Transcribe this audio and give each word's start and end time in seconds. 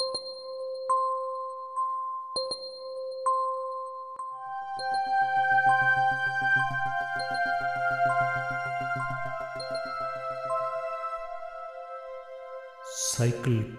Cycle 0.00 0.16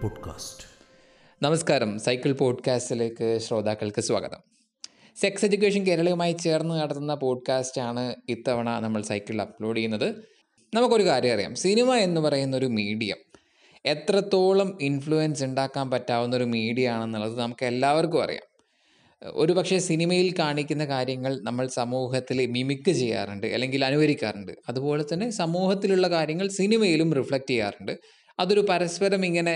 podcast 0.02 0.66
നമസ്കാരം. 1.42 1.98
Cycle 1.98 2.32
പോഡ്കാസ്റ്റിലേക്ക് 2.32 3.38
ശ്രോതാക്കൾക്ക് 3.38 4.00
സ്വാഗതം. 4.00 4.38
സെക്സ് 5.20 5.44
എഡ്യൂക്കേഷൻ 5.44 5.86
കേരളയുമായി 5.86 6.32
ചേർന്ന് 6.32 6.74
നടത്തുന്ന 6.74 7.14
പോഡ്കാസ്റ്റാണ് 7.14 8.14
ഇത്തവണ 8.28 8.78
നമ്മൾ 8.78 9.02
സൈക്കിളിൽ 9.02 9.42
അപ്ലോഡ് 9.42 9.76
ചെയ്യുന്നത്. 9.76 10.14
നമുക്കൊരു 10.74 11.02
കാര്യം 11.02 11.34
അറിയാം. 11.34 11.54
സിനിമ 11.54 11.94
എന്ന് 11.94 12.20
പറയുന്ന 12.20 12.56
ഒരു 12.56 12.66
മീഡിയം 12.66 13.16
എത്രത്തോളം 13.84 14.78
ഇൻഫ്ലുവൻസ് 14.80 15.44
ഉണ്ടാക്കാൻ 15.44 15.90
പറ്റാവുന്ന 15.90 16.36
ഒരു 16.36 16.44
മീഡിയ 16.44 16.88
ആണെന്നുള്ളത് 16.90 17.38
നമുക്ക് 17.40 17.64
എല്ലാവർക്കും 17.64 18.22
അറിയാം. 18.22 18.46
ഒരു 19.32 19.52
പക്ഷേ 19.52 19.78
സിനിമയിൽ 19.78 20.34
കാണിക്കുന്ന 20.38 20.84
കാര്യങ്ങൾ 20.84 21.40
നമ്മൾ 21.42 21.66
സമൂഹത്തിൽ 21.66 22.46
മിമിക്ക് 22.46 22.90
ചെയ്യാറുണ്ട് 22.90 23.46
അല്ലെങ്കിൽ 23.46 23.84
അനുകരിക്കാറുണ്ട്. 23.84 24.52
അതുപോലെ 24.68 25.04
തന്നെ 25.12 25.30
സമൂഹത്തിലുള്ള 25.30 26.08
കാര്യങ്ങൾ 26.08 26.48
സിനിമയിലും 26.48 27.12
റിഫ്ലക്റ്റ് 27.14 27.50
ചെയ്യാറുണ്ട്. 27.50 27.92
അതൊരു 28.40 28.60
പരസ്പരം 28.70 29.26
ഇങ്ങനെ 29.26 29.54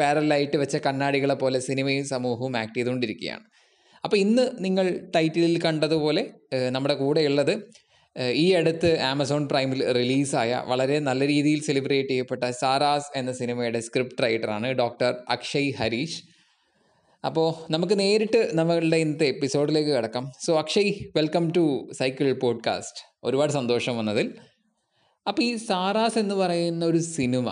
പാരലായിട്ട് 0.00 0.56
വെച്ച 0.56 0.76
കണ്ണാടികളെ 0.76 1.34
പോലെ 1.34 1.58
സിനിമയും 1.58 2.04
സമൂഹവും 2.04 2.56
ആക്ട് 2.56 2.76
ചെയ്തുകൊണ്ടിരിക്കുകയാണ്. 2.76 3.44
അപ്പോൾ 4.04 4.16
ഇന്ന് 4.16 4.64
നിങ്ങൾ 4.64 4.86
ടൈറ്റിലിൽ 5.16 5.62
കണ്ടതുപോലെ 5.62 6.22
നമ്മുടെ 6.70 6.94
കൂടെയുള്ളത് 6.94 7.54
ഈ 8.16 8.52
അടുത്ത് 8.52 8.98
ആമസോൺ 9.00 9.48
പ്രൈമിൽ 9.48 9.92
റിലീസായ 9.92 10.62
വളരെ 10.66 10.98
നല്ല 10.98 11.26
രീതിയിൽ 11.26 11.60
സെലിബ്രേറ്റ് 11.62 12.08
ചെയ്യപ്പെട്ട 12.08 12.50
സാറാസ് 12.50 13.18
എന്ന 13.18 13.32
സിനിമയുടെ 13.32 13.80
സ്ക്രിപ്റ്റ് 13.80 14.22
റൈറ്ററാണ് 14.22 14.68
ഡോക്ടർ 14.72 15.16
അക്ഷയ് 15.28 15.72
ഹരീഷ്. 15.78 16.20
അപ്പോൾ 17.24 17.72
നമുക്ക് 17.72 18.00
നേരിട്ട് 18.00 18.50
നമ്മളുടെ 18.54 18.96
ഇന്നത്തെ 18.96 19.26
എപ്പിസോഡിലേക്ക് 19.26 19.90
കിടക്കാം. 19.90 20.32
So 20.46 20.58
Akshay 20.58 20.92
welcome 21.16 21.52
to 21.56 21.88
cycle 21.92 22.32
podcast. 22.32 23.00
ഒരുപാട് 23.24 23.52
സന്തോഷം 23.52 23.96
വന്നതിൽ. 23.98 24.28
അപ്പോൾ 25.26 25.42
ഈ 25.42 25.56
സാറാസ് 25.56 26.18
എന്ന് 26.18 26.34
പറയുന്ന 26.34 26.84
ഒരു 26.84 26.98
സിനിമ 26.98 27.50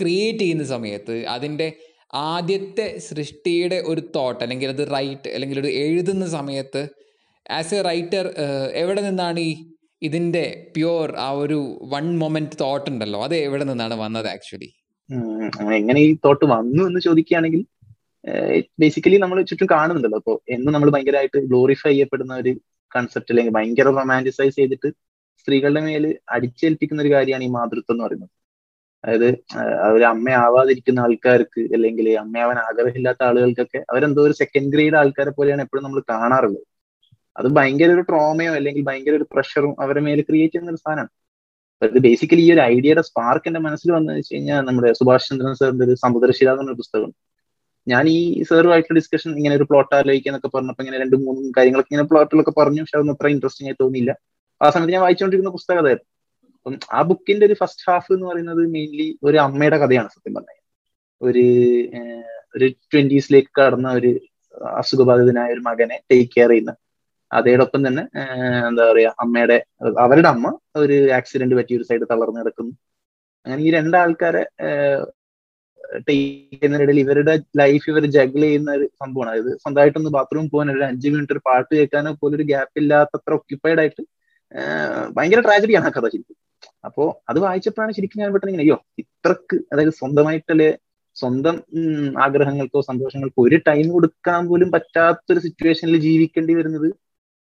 ക്രിയേറ്റ് 0.00 0.38
ചെയ്യുന്ന 0.38 0.64
സമയത്ത് 0.64 1.26
അതിന്റെ 1.26 1.72
ആദ്യത്തെ 2.14 2.98
സൃഷ്ടിയുടെ 2.98 3.82
ഒരു 3.86 4.02
തോട്ട് 4.14 4.44
അല്ലെങ്കിൽ 4.44 4.68
അത് 4.68 4.92
റൈറ്റ് 4.94 5.28
അല്ലെങ്കിൽ 5.28 5.60
ഒരു 5.60 5.68
എഴുതുന്ന 5.68 6.26
സമയത്ത് 6.28 6.88
ആസ് 7.58 7.74
എ 7.78 7.80
റൈറ്റർ 7.88 8.26
എവിടെ 8.82 9.02
നിന്നാണ് 9.08 9.40
ഈ 9.48 9.52
ഇതിന്റെ 10.06 10.44
പ്യുവർ 10.74 11.10
ആ 11.24 11.28
ഒരു 11.42 11.58
വൺ 11.92 12.06
മൊമെന്റ് 12.22 12.56
തോട്ട് 12.62 12.88
ഉണ്ടല്ലോ? 12.92 13.18
അത് 13.26 13.34
എവിടെ 13.46 13.64
നിന്നാണ് 13.70 13.96
വന്നത് 14.04 14.28
ആക്ച്വലി 14.34 14.70
എങ്ങനെ 15.78 16.00
ഈ 16.06 16.10
തോട്ട് 16.26 16.44
വന്നു 16.54 16.82
എന്ന് 16.88 17.00
ചോദിക്കുകയാണെങ്കിൽ 17.06 17.62
ബേസിക്കലി 18.82 19.16
നമ്മൾ 19.22 19.38
ചുറ്റും 19.50 19.68
കാണുന്നുണ്ടല്ലോ. 19.74 20.18
അപ്പൊ 20.22 20.34
എന്ന് 20.54 20.70
നമ്മൾ 20.74 20.88
ഭയങ്കരമായിട്ട് 20.94 21.38
ഗ്ലോറിഫൈ 21.50 21.92
ചെയ്യപ്പെടുന്ന 21.92 22.34
ഒരു 22.42 22.52
കൺസെപ്റ്റ് 22.92 23.32
അല്ലെങ്കിൽ 23.32 23.54
ഭയങ്കര 23.58 23.88
റൊമാന്റിസൈസ് 23.98 24.56
ചെയ്തിട്ട് 24.60 24.88
സ്ത്രീകളുടെ 25.42 25.82
മേൽ 25.86 26.04
അടിച്ചേൽപ്പിക്കുന്ന 26.34 27.02
ഒരു 27.04 27.12
കാര്യമാണ് 27.14 27.44
ഈ 27.48 27.50
മാതൃത്വം 27.58 27.94
എന്ന് 27.94 28.04
പറയുന്നത്. 28.06 28.32
അതായത് 29.04 29.28
അവർ 29.86 30.02
അമ്മയാവാതിരിക്കുന്ന 30.14 31.00
ആൾക്കാർക്ക് 31.06 31.62
അല്ലെങ്കിൽ 31.76 32.08
അമ്മയാവാൻ 32.24 32.58
ആഗ്രഹമില്ലാത്ത 32.66 33.22
ആളുകൾക്കൊക്കെ 33.28 33.80
അവരെന്തോ 33.92 34.22
ഒരു 34.28 34.34
സെക്കൻഡ് 34.42 34.72
ഗ്രേഡ് 34.74 34.96
ആൾക്കാരെ 35.00 35.32
പോലെയാണ് 35.38 35.62
എപ്പോഴും 35.66 35.84
നമ്മൾ 35.86 36.02
കാണാറുള്ളത്. 36.12 36.66
അത് 37.36 37.48
ഭയങ്കര 37.58 37.90
ഒരു 37.96 38.04
ട്രോമയോ 38.08 38.52
അല്ലെങ്കിൽ 38.58 38.82
ഭയങ്കര 38.88 39.14
ഒരു 39.20 39.26
പ്രഷറും 39.32 39.72
അവരെ 39.84 40.00
മേൽ 40.06 40.20
ക്രിയേറ്റ് 40.28 40.54
ചെയ്യുന്ന 40.54 40.74
ഒരു 40.74 40.80
സാധനമാണ് 40.84 41.10
അത് 41.82 41.96
ബേസിക്കലി 42.06 42.42
ഈ 42.46 42.50
ഒരു 42.54 42.62
ഐഡിയയുടെ 42.72 43.02
സ്പാർക്ക് 43.08 43.48
എന്റെ 43.50 43.60
മനസ്സിൽ 43.66 43.90
വന്നു 43.96 44.12
വെച്ച് 44.18 44.32
കഴിഞ്ഞാൽ 44.34 44.60
നമ്മുടെ 44.68 44.90
സുഭാഷ് 45.00 45.28
ചന്ദ്രൻ 45.30 45.54
സാറിന്റെ 45.60 45.84
ഒരു 45.88 45.94
സമുദ്രശില 46.04 46.50
എന്നൊരു 46.54 46.78
പുസ്തകം 46.82 47.10
ഞാൻ 47.86 48.04
ഈ 48.08 48.18
സാറുമായിട്ടുള്ള 48.48 48.96
ഡിസ്കഷൻ 49.00 49.30
ഇങ്ങനെ 49.38 49.54
ഒരു 49.58 49.66
പ്ലോട്ട് 49.70 49.92
ആലോചിക്കുക 49.98 50.30
എന്നൊക്കെ 50.30 50.50
പറഞ്ഞപ്പോൾ 50.56 50.84
ഇങ്ങനെ 50.84 50.98
രണ്ട് 51.04 51.16
മൂന്നും 51.24 51.52
കാര്യങ്ങളൊക്കെ 51.56 51.92
ഇങ്ങനെ 51.92 52.08
പ്ലോട്ടിലൊക്കെ 52.10 52.52
പറഞ്ഞു. 52.60 52.80
പക്ഷെ 52.82 52.96
അതൊന്നും 52.98 53.16
അത്ര 53.16 53.28
ഇൻട്രസ്റ്റിംഗ് 53.34 53.68
ആയി 53.70 53.78
തോന്നിയില്ല. 53.82 54.12
ആ 54.60 54.66
സമയത്ത് 54.74 54.94
ഞാൻ 54.96 55.02
വായിച്ചുകൊണ്ടിരിക്കുന്ന 55.06 55.54
പുസ്തകം 55.58 55.80
അതായിരുന്നു. 55.82 56.08
അപ്പം 56.56 56.74
ആ 56.98 57.00
ബുക്കിന്റെ 57.10 57.44
ഒരു 57.48 57.56
ഫസ്റ്റ് 57.60 57.84
ഹാഫ് 57.88 58.10
എന്ന് 58.16 58.26
പറയുന്നത് 58.30 58.62
മെയിൻലി 58.76 59.08
ഒരു 59.28 59.38
അമ്മയുടെ 59.46 59.78
കഥയാണ് 59.82 60.10
സത്യം 60.16 60.34
പറഞ്ഞാൽ. 60.36 60.58
ഒരു 61.20 61.44
ഒരു 62.56 62.66
ട്വന്റീസിലേക്ക് 62.92 63.50
കടന്ന 63.58 63.88
ഒരു 63.98 64.10
അസുഖബാധിതനായ 64.80 65.50
ഒരു 65.56 65.62
മകനെ 65.68 65.96
ടേക്ക് 66.10 66.30
കെയർ 66.36 66.50
ചെയ്യുന്ന 66.50 66.72
അതോടൊപ്പം 67.32 67.80
തന്നെ 67.86 68.02
എന്താ 68.68 68.84
പറയാ 68.90 69.10
അമ്മയുടെ 69.24 69.56
അവരുടെ 70.04 70.28
അമ്മ 70.34 70.46
ഒരു 70.82 70.96
ആക്സിഡന്റ് 71.18 71.56
പറ്റി 71.58 71.72
ഒരു 71.78 71.86
സൈഡ് 71.90 72.06
തളർന്നു 72.12 72.40
കിടക്കുന്നു. 72.42 72.72
അങ്ങനെ 73.46 73.60
ഈ 73.66 73.70
രണ്ടാൾക്കാരെ 73.78 74.42
ടേക്കുന്നതിനിടയിൽ 76.08 76.98
ഇവരുടെ 77.04 77.32
ലൈഫ് 77.60 77.86
ഇവർ 77.92 78.04
ജഗിൾ 78.16 78.42
ചെയ്യുന്ന 78.44 78.70
ഒരു 78.78 78.86
സംഭവമാണ്. 79.02 79.30
അതായത് 79.32 79.50
സ്വന്തമായിട്ടൊന്ന് 79.62 80.12
ബാത്റൂം 80.16 80.46
പോകാൻ 80.52 80.68
ഒരു 80.74 80.84
അഞ്ച് 80.90 81.08
മിനിറ്റ് 81.14 81.34
ഒരു 81.36 81.42
പാട്ട് 81.48 81.72
കേൾക്കാനോ 81.78 82.12
പോലും 82.22 82.36
ഒരു 82.38 82.46
ഗ്യാപ്പ് 82.50 82.76
ഇല്ലാത്തത്ര 82.82 83.32
ഒക്യുപ്പൈഡ് 83.40 83.80
ആയിട്ട് 83.82 84.02
ഭയങ്കര 85.16 85.40
ട്രാജഡിയാണ് 85.46 85.86
ആ 85.88 85.92
കഥ 85.96 86.06
ശരിക്കും. 86.14 86.36
അപ്പോ 86.88 87.04
അത് 87.30 87.38
വായിച്ചപ്പോഴാണ് 87.44 87.92
ശരിക്കും 87.98 88.20
ഞാൻ 88.22 88.30
പെട്ടെന്ന് 88.32 88.52
ഇങ്ങനെ 88.52 88.64
അയ്യോ 88.66 88.78
ഇത്രക്ക് 89.02 89.56
അതായത് 89.72 89.94
സ്വന്തമായിട്ടല്ലേ 90.00 90.70
സ്വന്തം 91.16 91.56
ആഗ്രഹങ്ങൾക്കോ 92.24 92.80
സന്തോഷങ്ങൾക്കോ 92.90 93.40
ഒരു 93.48 93.56
ടൈം 93.68 93.86
കൊടുക്കാൻ 93.96 94.42
പോലും 94.50 94.68
പറ്റാത്തൊരു 94.74 95.40
സിറ്റുവേഷനിൽ 95.46 95.96
ജീവിക്കേണ്ടി 96.06 96.52
വരുന്നത് 96.58 96.88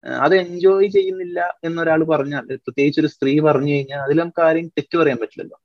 അത് 0.03 0.35
എൻജോയ് 0.35 0.87
ചെയ്യുന്നില്ല 0.87 1.39
എന്നൊരാൾ 1.63 2.03
പറഞ്ഞാൽ 2.03 2.45
പ്രത്യേകിച്ച് 2.65 2.99
ഒരു 3.01 3.07
സ്ത്രീ 3.07 3.39
പറഞ്ഞു 3.47 3.71
കഴിഞ്ഞാൽ 3.73 3.99
അതിൽ 3.99 4.17
നമുക്ക് 4.19 4.41
ആരെയും 4.41 4.67
തെറ്റു 4.77 4.97
പറയാൻ 4.97 5.17
പറ്റില്ലല്ലോ. 5.17 5.57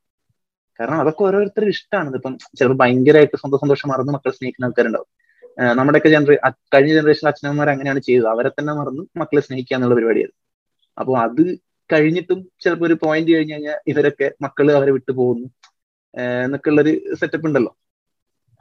കാരണം 0.78 1.00
അതൊക്കെ 1.00 1.22
ഓരോരുത്തരും 1.24 1.68
ഇഷ്ടമാണ്. 1.68 2.16
ഇപ്പം 2.16 2.34
ചിലപ്പോൾ 2.58 2.78
ഭയങ്കരമായിട്ട് 2.82 3.36
സ്വന്തം 3.36 3.58
സന്തോഷം 3.58 3.88
മറന്ന് 3.88 4.12
മക്കളെ 4.12 4.34
സ്നേഹിക്കുന്ന 4.38 4.68
ആൾക്കാരുണ്ടാവും. 4.68 5.08
നമ്മുടെയൊക്കെ 5.78 6.08
ജനറേ 6.08 6.36
കഴിഞ്ഞ 6.74 6.92
ജനറേഷൻ 6.94 7.28
അച്ഛനമ്മമാർ 7.28 7.68
അങ്ങനെയാണ് 7.70 8.00
ചെയ്തത്. 8.00 8.28
അവരെ 8.28 8.48
തന്നെ 8.48 8.72
മറന്ന് 8.74 9.02
മക്കളെ 9.20 9.40
സ്നേഹിക്കുക 9.40 9.76
എന്നുള്ള 9.76 9.94
പരിപാടിയായിരുന്നു. 9.94 10.40
അപ്പോൾ 10.98 11.16
അത് 11.18 11.42
കഴിഞ്ഞിട്ടും 11.90 12.48
ചിലപ്പോൾ 12.60 12.86
ഒരു 12.86 12.96
പോയിന്റ് 13.02 13.32
കഴിഞ്ഞ് 13.32 13.54
കഴിഞ്ഞാൽ 13.54 13.78
ഇവരൊക്കെ 13.86 14.32
മക്കൾ 14.42 14.72
അവരെ 14.72 14.92
വിട്ടു 14.92 15.12
പോകുന്നു. 15.12 15.46
എന്നൊക്കെ 16.44 16.68
ഉള്ളൊരു 16.70 16.92
സെറ്റപ്പ് 17.20 17.46
ഉണ്ടല്ലോ. 17.46 17.72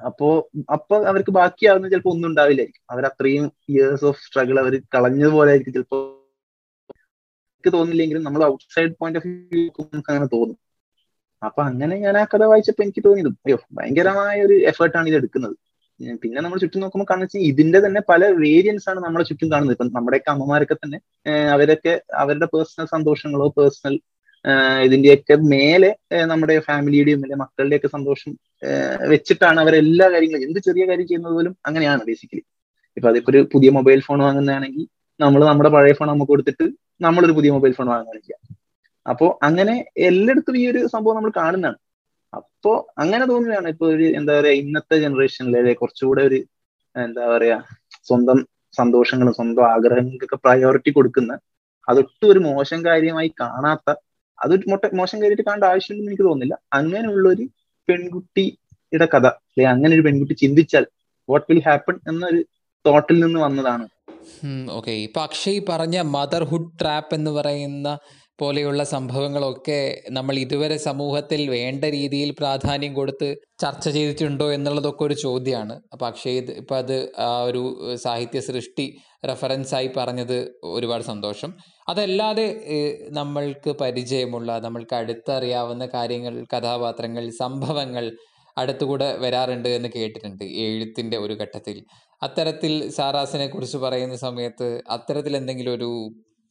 അപ്പോ 0.06 0.50
അപ്പൊ 0.74 1.06
അവർക്ക് 1.06 1.31
ബാക്കിയാവുന്ന 1.31 1.90
ചിലപ്പോ 1.90 2.12
ഒന്നും 2.12 2.30
ഉണ്ടാവില്ലായിരിക്കും. 2.30 2.84
അവർ 2.90 3.06
അത്രയും 3.06 3.52
ഇയേഴ്സ് 3.70 4.06
ഓഫ് 4.06 4.22
സ്ട്രഗിൾ 4.28 4.59
അവർ 4.59 4.81
കളഞ്ഞതുപോലെ 4.96 5.50
ആയിരിക്കും 5.50 5.74
ചിലപ്പോ. 5.74 6.20
എനിക്ക് 7.56 7.78
തോന്നില്ലെങ്കിലും 7.78 8.24
നമ്മൾ 8.24 8.44
ഔട്ട്സൈഡ് 8.44 8.94
പോയിന്റ് 9.00 9.20
ഓഫ് 9.20 9.28
വ്യൂ 9.28 9.68
നമുക്ക് 9.80 10.12
അങ്ങനെ 10.12 10.26
തോന്നും. 10.26 10.58
അപ്പൊ 11.44 11.64
അങ്ങനെ 11.64 11.96
ഞാൻ 11.98 12.18
ആ 12.18 12.24
കഥ 12.24 12.44
വായിച്ചപ്പോ 12.44 12.84
എനിക്ക് 12.84 13.03
തോന്നിയത് 13.06 13.28
അയ്യോ 13.28 13.58
ഭയങ്കരമായ 13.74 14.44
ഒരു 14.44 14.53
എഫേർട്ടാണ് 14.53 15.08
ഇത് 15.08 15.16
എടുക്കുന്നത്. 15.16 15.56
പിന്നെ 16.22 16.42
നമ്മൾ 16.42 16.59
ചുറ്റും 16.59 16.82
നോക്കുമ്പോൾ 16.82 17.06
കാണുന്ന 17.09 17.40
ഇതിന്റെ 17.40 17.80
തന്നെ 17.80 18.02
പല 18.09 18.26
വേരിയൻസ് 18.26 18.90
ആണ് 18.90 19.00
നമ്മളെ 19.00 19.26
ചുറ്റും 19.26 19.52
കാണുന്നത്. 19.52 19.74
ഇപ്പം 19.74 19.92
നമ്മുടെയൊക്കെ 19.94 20.32
അമ്മമാരൊക്കെ 20.32 20.74
തന്നെ 20.74 21.00
അവരൊക്കെ 21.52 22.02
അവരുടെ 22.14 22.46
പേഴ്സണൽ 22.46 22.86
സന്തോഷങ്ങളോ 22.86 23.48
പേഴ്സണൽ 23.58 24.00
ഇതിന്റെയൊക്കെ 24.84 25.36
മേലെ 25.36 25.96
നമ്മുടെ 26.26 26.59
ഫാമിലിയുടെയും 26.59 27.22
അല്ലെ 27.24 27.36
മക്കളുടെയൊക്കെ 27.36 27.88
സന്തോഷം 27.88 28.31
വെച്ചിട്ടാണ് 29.08 29.59
അവരെല്ലാ 29.59 30.12
കാര്യങ്ങളും 30.12 30.44
എന്ത് 30.44 30.59
ചെറിയ 30.59 30.86
കാര്യം 30.86 31.08
ചെയ്യുന്നത് 31.08 31.34
പോലും 31.34 31.56
അങ്ങനെയാണ് 31.66 32.04
ബേസിക്കലി 32.04 32.44
ഇപ്പൊ 32.98 33.09
അതിപ്പോ 33.09 33.32
ഒരു 33.32 33.48
പുതിയ 33.53 33.70
മൊബൈൽ 33.72 34.00
ഫോൺ 34.00 34.20
വാങ്ങുന്നതാണെങ്കിൽ 34.20 34.88
നമ്മൾ 35.20 35.42
നമ്മുടെ 35.46 35.70
പഴയ 35.70 35.94
ഫോൺ 35.94 36.08
നമുക്ക് 36.08 36.32
കൊടുത്തിട്ട് 36.32 36.66
നമ്മളൊരു 37.02 37.34
പുതിയ 37.34 37.52
മൊബൈൽ 37.52 37.72
ഫോൺ 37.72 37.88
വാങ്ങുകയാണ് 37.88 38.48
അപ്പോൾ 39.06 39.30
അപ്പോ 39.30 39.38
അങ്ങനെ 39.42 39.86
എല്ലായിടത്തും 39.98 40.58
ഈ 40.58 40.72
ഒരു 40.72 40.82
സംഭവം 40.88 41.16
നമ്മൾ 41.16 41.32
കാണുന്നതാണ്. 41.36 41.78
അപ്പോ 42.34 42.72
അങ്ങനെ 42.98 43.26
തോന്നുകയാണ് 43.26 43.68
ഇപ്പൊ 43.68 43.86
ഒരു 43.86 44.06
എന്താ 44.16 44.34
പറയാ 44.40 44.53
ഇന്നത്തെ 44.53 44.96
ജനറേഷനിലെ 45.00 45.74
കുറച്ചുകൂടെ 45.74 46.22
ഒരു 46.22 46.40
എന്താ 46.96 47.26
പറയാ 47.36 47.58
സ്വന്തം 48.06 48.40
സന്തോഷങ്ങളും 48.74 49.34
സ്വന്തം 49.34 49.66
ആഗ്രഹങ്ങൾക്കൊക്കെ 49.66 50.36
പ്രയോറിറ്റി 50.36 50.92
കൊടുക്കുന്ന 50.92 51.34
അതൊട്ടും 51.88 52.28
ഒരു 52.32 52.40
മോശം 52.40 52.86
കാര്യമായി 52.86 53.28
കാണാത്ത 53.42 53.90
അതൊരു 54.40 54.64
മൊട്ട 54.70 54.86
മോശം 54.94 55.18
കാര്യമായിട്ട് 55.18 55.46
കാണേണ്ട 55.48 55.64
ആവശ്യമുണ്ടെന്ന് 55.64 56.12
എനിക്ക് 56.12 56.24
തോന്നുന്നില്ല. 56.24 56.56
അങ്ങനെയുള്ളൊരു 56.74 57.46
പെൺകുട്ടിയുടെ 57.90 59.08
കഥ 59.16 59.26
അല്ലെ 59.26 59.66
അങ്ങനെ 59.66 59.96
ഒരു 59.96 60.02
പെൺകുട്ടി 60.02 60.34
ചിന്തിച്ചാൽ 60.34 60.86
വാട്ട് 61.30 61.46
വിൽ 61.50 61.62
ഹാപ്പൺ 61.68 61.96
എന്നൊരു 62.08 62.41
തോട്ടിൽ 62.85 63.20
നിന്ന് 63.20 63.40
വന്നതാണ്. 63.40 63.85
ഓക്കെ 64.72 64.91
ഇപ്പൊ 64.91 65.22
അക്ഷയ് 65.22 65.62
പറഞ്ഞ 65.70 65.97
മദർഹുഡ് 66.02 66.80
ട്രാപ്പ് 66.82 67.16
എന്ന് 67.16 67.32
പറയുന്ന 67.32 67.97
പോലെയുള്ള 68.40 68.84
സംഭവങ്ങളൊക്കെ 68.84 69.80
നമ്മൾ 70.09 70.35
ഇതുവരെ 70.35 70.78
സമൂഹത്തിൽ 70.78 71.50
വേണ്ട 71.50 71.84
രീതിയിൽ 71.85 72.30
പ്രാധാന്യം 72.32 72.94
കൊടുത്ത് 72.94 73.35
ചർച്ച 73.62 73.90
ചെയ്തിട്ടുണ്ടോ 73.90 74.52
എന്നുള്ളതൊക്കെ 74.53 75.03
ഒരു 75.03 75.14
ചോദ്യമാണ്. 75.14 75.76
അപ്പം 75.94 76.08
അക്ഷയ് 76.08 76.41
ഇപ്പം 76.62 76.78
അത് 76.78 77.12
ആ 77.18 77.44
ഒരു 77.44 77.62
സാഹിത്യ 77.96 78.40
സൃഷ്ടി 78.40 78.85
റെഫറൻസായി 79.26 79.90
പറഞ്ഞത് 79.97 80.38
ഒരുപാട് 80.64 81.03
സന്തോഷം. 81.03 81.53
അതല്ലാതെ 81.90 82.47
നമ്മൾക്ക് 83.09 83.72
പരിചയമുള്ള 83.82 84.59
നമ്മൾക്ക് 84.59 84.96
അടുത്തറിയാവുന്ന 84.96 85.86
കാര്യങ്ങൾ 85.86 86.46
കഥാപാത്രങ്ങൾ 86.56 87.29
സംഭവങ്ങൾ 87.29 88.12
അടുത്തുകൂടെ 88.58 89.18
വരാറുണ്ട് 89.18 89.70
എന്ന് 89.70 89.90
കേട്ടിട്ടുണ്ട് 89.96 90.44
എഴുത്തിന്റെ 90.44 91.18
ഒരു 91.18 91.34
ഘട്ടത്തിൽ. 91.34 91.78
അത്തരത്തിൽ 92.24 92.90
സാറാസിനെ 92.90 93.47
കുറിച്ച് 93.47 93.78
പറയുന്ന 93.78 94.16
സമയത്ത് 94.16 94.82
അത്തരത്തിൽ 94.90 95.38
എന്തെങ്കിലും 95.38 95.74
ഒരു 95.74 95.90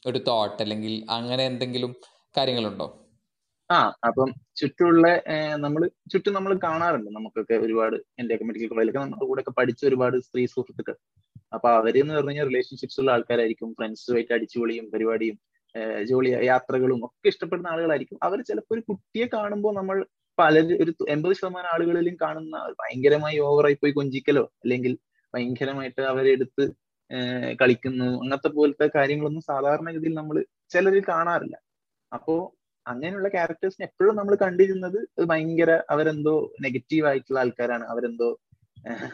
ഒരു 0.06 0.18
തോട്ട് 0.28 0.62
അല്ലെങ്കിൽ 0.62 0.94
അങ്ങനെ 1.10 1.42
എന്തെങ്കിലും 1.46 1.92
കാര്യങ്ങളുണ്ടോ? 2.36 2.86
ആ 3.70 3.76
അപ്പം 4.06 4.30
ചുറ്റുമുള്ള 4.56 5.06
നമ്മൾ 5.56 5.82
ചുറ്റും 6.12 6.34
നമ്മൾ 6.34 6.52
കാണാറുണ്ട്. 6.64 7.10
നമുക്കൊക്കെ 7.10 7.54
ഒരുപാട് 7.54 7.96
എന്റെ 8.18 8.34
ഒക്കെ 8.34 8.44
മെഡിക്കൽ 8.44 8.68
കോളേജിലൊക്കെ 8.68 9.00
നമ്മുടെ 9.00 9.24
കൂടെ 9.24 9.40
ഒക്കെ 9.40 9.50
പഠിച്ച 9.50 9.86
ഒരുപാട് 9.86 10.16
സ്ത്രീ 10.18 10.46
സുഹൃത്തുക്കൾ. 10.46 10.96
അപ്പൊ 11.54 11.68
അവരെന്ന് 11.70 12.14
പറഞ്ഞു 12.14 12.30
കഴിഞ്ഞാൽ 12.30 12.46
റിലേഷൻഷിപ്സ് 12.46 13.00
ഉള്ള 13.00 13.10
ആൾക്കാരായിരിക്കും. 13.10 13.72
ഫ്രണ്ട്സുമായിട്ട് 13.72 14.32
അടിച്ചുപൊളിയും 14.32 14.90
പരിപാടിയും 14.90 15.38
ജോലി 16.08 16.30
യാത്രകളും 16.44 17.04
ഒക്കെ 17.04 17.28
ഇഷ്ടപ്പെടുന്ന 17.28 17.68
ആളുകളായിരിക്കും. 17.68 18.18
അവർ 18.22 18.38
ചിലപ്പോൾ 18.42 18.74
ഒരു 18.74 18.82
കുട്ടിയെ 18.88 19.26
കാണുമ്പോൾ 19.34 19.74
നമ്മൾ 19.74 20.06
പല 20.38 20.60
ഒരു 20.82 20.92
എൺപത് 21.08 21.32
ശതമാനം 21.32 21.70
ആളുകളിലും 21.74 22.16
കാണുന്ന 22.22 22.56
ഭയങ്കരമായി 22.80 23.38
ഓവറായി 23.38 23.74
പോയി 23.74 23.92
കൊഞ്ചിക്കലോ 23.92 24.44
അല്ലെങ്കിൽ 24.64 24.98
ഭയങ്കരമായിട്ട് 25.34 26.02
അവരെടുത്ത് 26.02 26.64
കളിക്കുന്നു. 27.62 28.08
അങ്ങനത്തെ 28.22 28.48
പോലത്തെ 28.48 28.90
കാര്യങ്ങളൊന്നും 28.94 29.42
സാധാരണഗതിയിൽ 29.42 30.14
നമ്മൾ 30.14 30.36
ചിലരിൽ 30.70 31.04
കാണാറില്ല. 31.08 31.56
അപ്പോ 32.12 32.34
അങ്ങനെയുള്ള 32.86 33.28
ക്യാരക്ടേഴ്സിനെ 33.28 33.84
എപ്പോഴും 33.86 34.16
നമ്മൾ 34.16 34.34
കണ്ടിരുന്നത് 34.42 34.98
ഭയങ്കര 35.24 35.82
അവരെന്തോ 35.90 36.52
നെഗറ്റീവ് 36.62 37.06
ആയിട്ടുള്ള 37.06 37.40
ആൾക്കാരാണ്. 37.40 37.84
അവരെന്തോ 37.84 38.30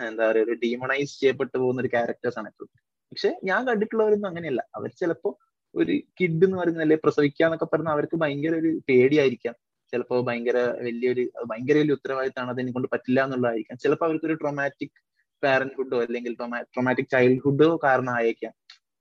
എന്താ 0.09 0.31
പറയുക 0.31 0.45
ഒരു 0.45 0.55
ഡീമണൈസ് 0.65 1.21
ചെയ്യപ്പെട്ടു 1.21 1.57
പോകുന്ന 1.59 1.81
ഒരു 1.81 1.89
ക്യാരക്ടേഴ്സ് 1.89 2.39
ആണ് 2.39 2.49
എപ്പോഴും 2.49 2.71
പക്ഷെ 3.13 3.31
ഞാൻ 3.45 3.61
കണ്ടിട്ടുള്ളവരൊന്നും 3.67 4.29
അങ്ങനെയല്ല. 4.29 4.63
അവർ 4.77 4.91
ചിലപ്പോ 5.01 5.31
ഒരു 5.75 5.95
കിഡ് 6.21 6.45
എന്ന് 6.45 6.57
പറയുന്ന 6.57 6.81
അല്ലെ 6.81 6.99
പ്രസവിക്കാന്നൊക്കെ 7.05 7.65
പറഞ്ഞാൽ 7.65 7.93
അവർക്ക് 7.93 8.17
ഭയങ്കര 8.17 8.55
ഒരു 8.55 8.71
പേടിയായിരിക്കാം. 8.89 9.55
ചിലപ്പോ 9.93 10.17
ഭയങ്കര 10.23 10.59
വലിയൊരു 10.87 11.25
ഭയങ്കര 11.47 11.77
വലിയ 11.79 11.93
ഉത്തരവാദിത്തമാണ് 11.93 12.51
അതിനെ 12.51 12.73
കൊണ്ട് 12.73 12.89
പറ്റില്ല 12.93 13.25
എന്നുള്ളതായിരിക്കാം. 13.25 13.79
ചിലപ്പോൾ 13.79 14.05
അവർക്കൊരു 14.05 14.35
ട്രോമാറ്റിക് 14.35 14.97
പാരന്റ്ഹുഡോ 15.45 15.99
അല്ലെങ്കിൽ 16.07 16.33
ട്രോമാറ്റിക് 16.73 17.11
ചൈൽഡ്ഹുഡോ 17.15 17.69
കാരണമായേക്കാം. 17.87 18.53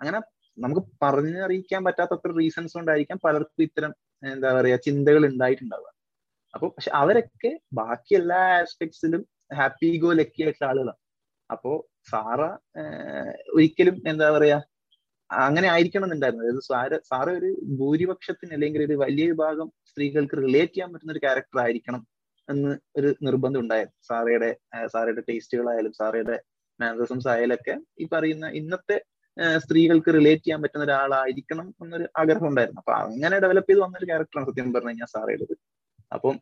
അങ്ങനെ 0.01 0.19
നമുക്ക് 0.57 0.84
പറഞ്ഞറിയിക്കാൻ 1.04 1.81
പറ്റാത്തത്ര 1.88 2.31
റീസൺസ് 2.42 2.75
കൊണ്ടായിരിക്കാം 2.78 3.19
പലർക്കും 3.25 3.63
ഇത്തരം 3.68 3.92
എന്താ 4.24 4.51
പറയാ 4.57 4.78
ചിന്തകൾ 4.88 5.24
ഉണ്ടായിട്ടുണ്ടാവുക. 5.31 5.89
അപ്പൊ 6.54 6.68
പക്ഷെ 6.75 6.92
അവരൊക്കെ 7.01 7.51
ബാക്കി 7.80 8.13
എല്ലാ 8.19 8.39
ആസ്പെക്ട്സിലും 8.62 9.22
ഹാപ്പി 9.57 9.89
ഗോ 10.04 10.12
ലക്കി 10.19 10.42
ആയിട്ടുള്ള 10.44 10.69
ആളുകളാണ്. 10.69 11.00
അപ്പോ 11.50 11.72
സാറ 12.12 12.42
ഒരിക്കലും 13.56 13.95
എന്താ 14.12 14.28
പറയാ 14.38 14.57
അങ്ങനെ 15.30 15.68
ആയിരിക്കണം 15.68 16.06
എന്നുണ്ടായിരുന്നു 16.06 16.44
അതായത് 16.45 16.63
സാറ് 16.69 16.98
സാറ് 17.10 17.31
ഒരു 17.39 17.50
ഭൂരിപക്ഷത്തിന് 17.80 18.54
അല്ലെങ്കിൽ 18.57 18.81
ഒരു 18.86 18.95
വലിയ 19.04 19.25
വിഭാഗം 19.31 19.68
സ്ത്രീകൾക്ക് 19.89 20.38
റിലേറ്റ് 20.45 20.74
ചെയ്യാൻ 20.74 20.89
പറ്റുന്ന 20.94 21.16
ഒരു 21.16 21.24
ക്യാരക്ടർ 21.25 21.60
ആയിരിക്കണം 21.63 22.01
എന്ന് 22.50 22.72
ഒരു 23.00 23.10
നിർബന്ധം 23.22 23.60
ഉണ്ടായിരുന്നു 23.60 23.98
സാറയുടെ 24.10 24.50
സാറയുടെ 24.94 25.24
ടേസ്റ്റുകളായാലും 25.30 25.94
സാറയുടെ 26.00 26.38
മാനറിസംസ് 26.80 27.28
ആയാലൊക്കെ 27.28 27.76
ഈ 28.00 28.08
പറയുന്ന 28.14 28.48
ഇന്നത്തെ 28.60 28.98
സ്ത്രീകൾക്ക് 29.64 30.12
റിലേറ്റ് 30.14 30.44
ചെയ്യാൻ 30.44 30.62
പറ്റുന്ന 30.62 30.86
ഒരാളായിരിക്കണം 30.86 31.68
എന്നൊരു 31.84 32.06
ആഗ്രഹം 32.20 32.48
ഉണ്ടായിരുന്നു. 32.48 32.80
അപ്പൊ 32.82 32.94
അങ്ങനെ 32.94 33.36
ഡെവലപ്പ് 33.40 33.70
ചെയ്ത് 33.72 33.82
വന്നൊരു 33.86 34.06
ക്യാരക്ടറാണ് 34.06 34.48
സത്യം 34.50 34.74
പറഞ്ഞു 34.74 34.92
കഴിഞ്ഞാൽ 34.92 35.10
സാറയുടേത്. 35.16 35.56
അപ്പം 36.14 36.36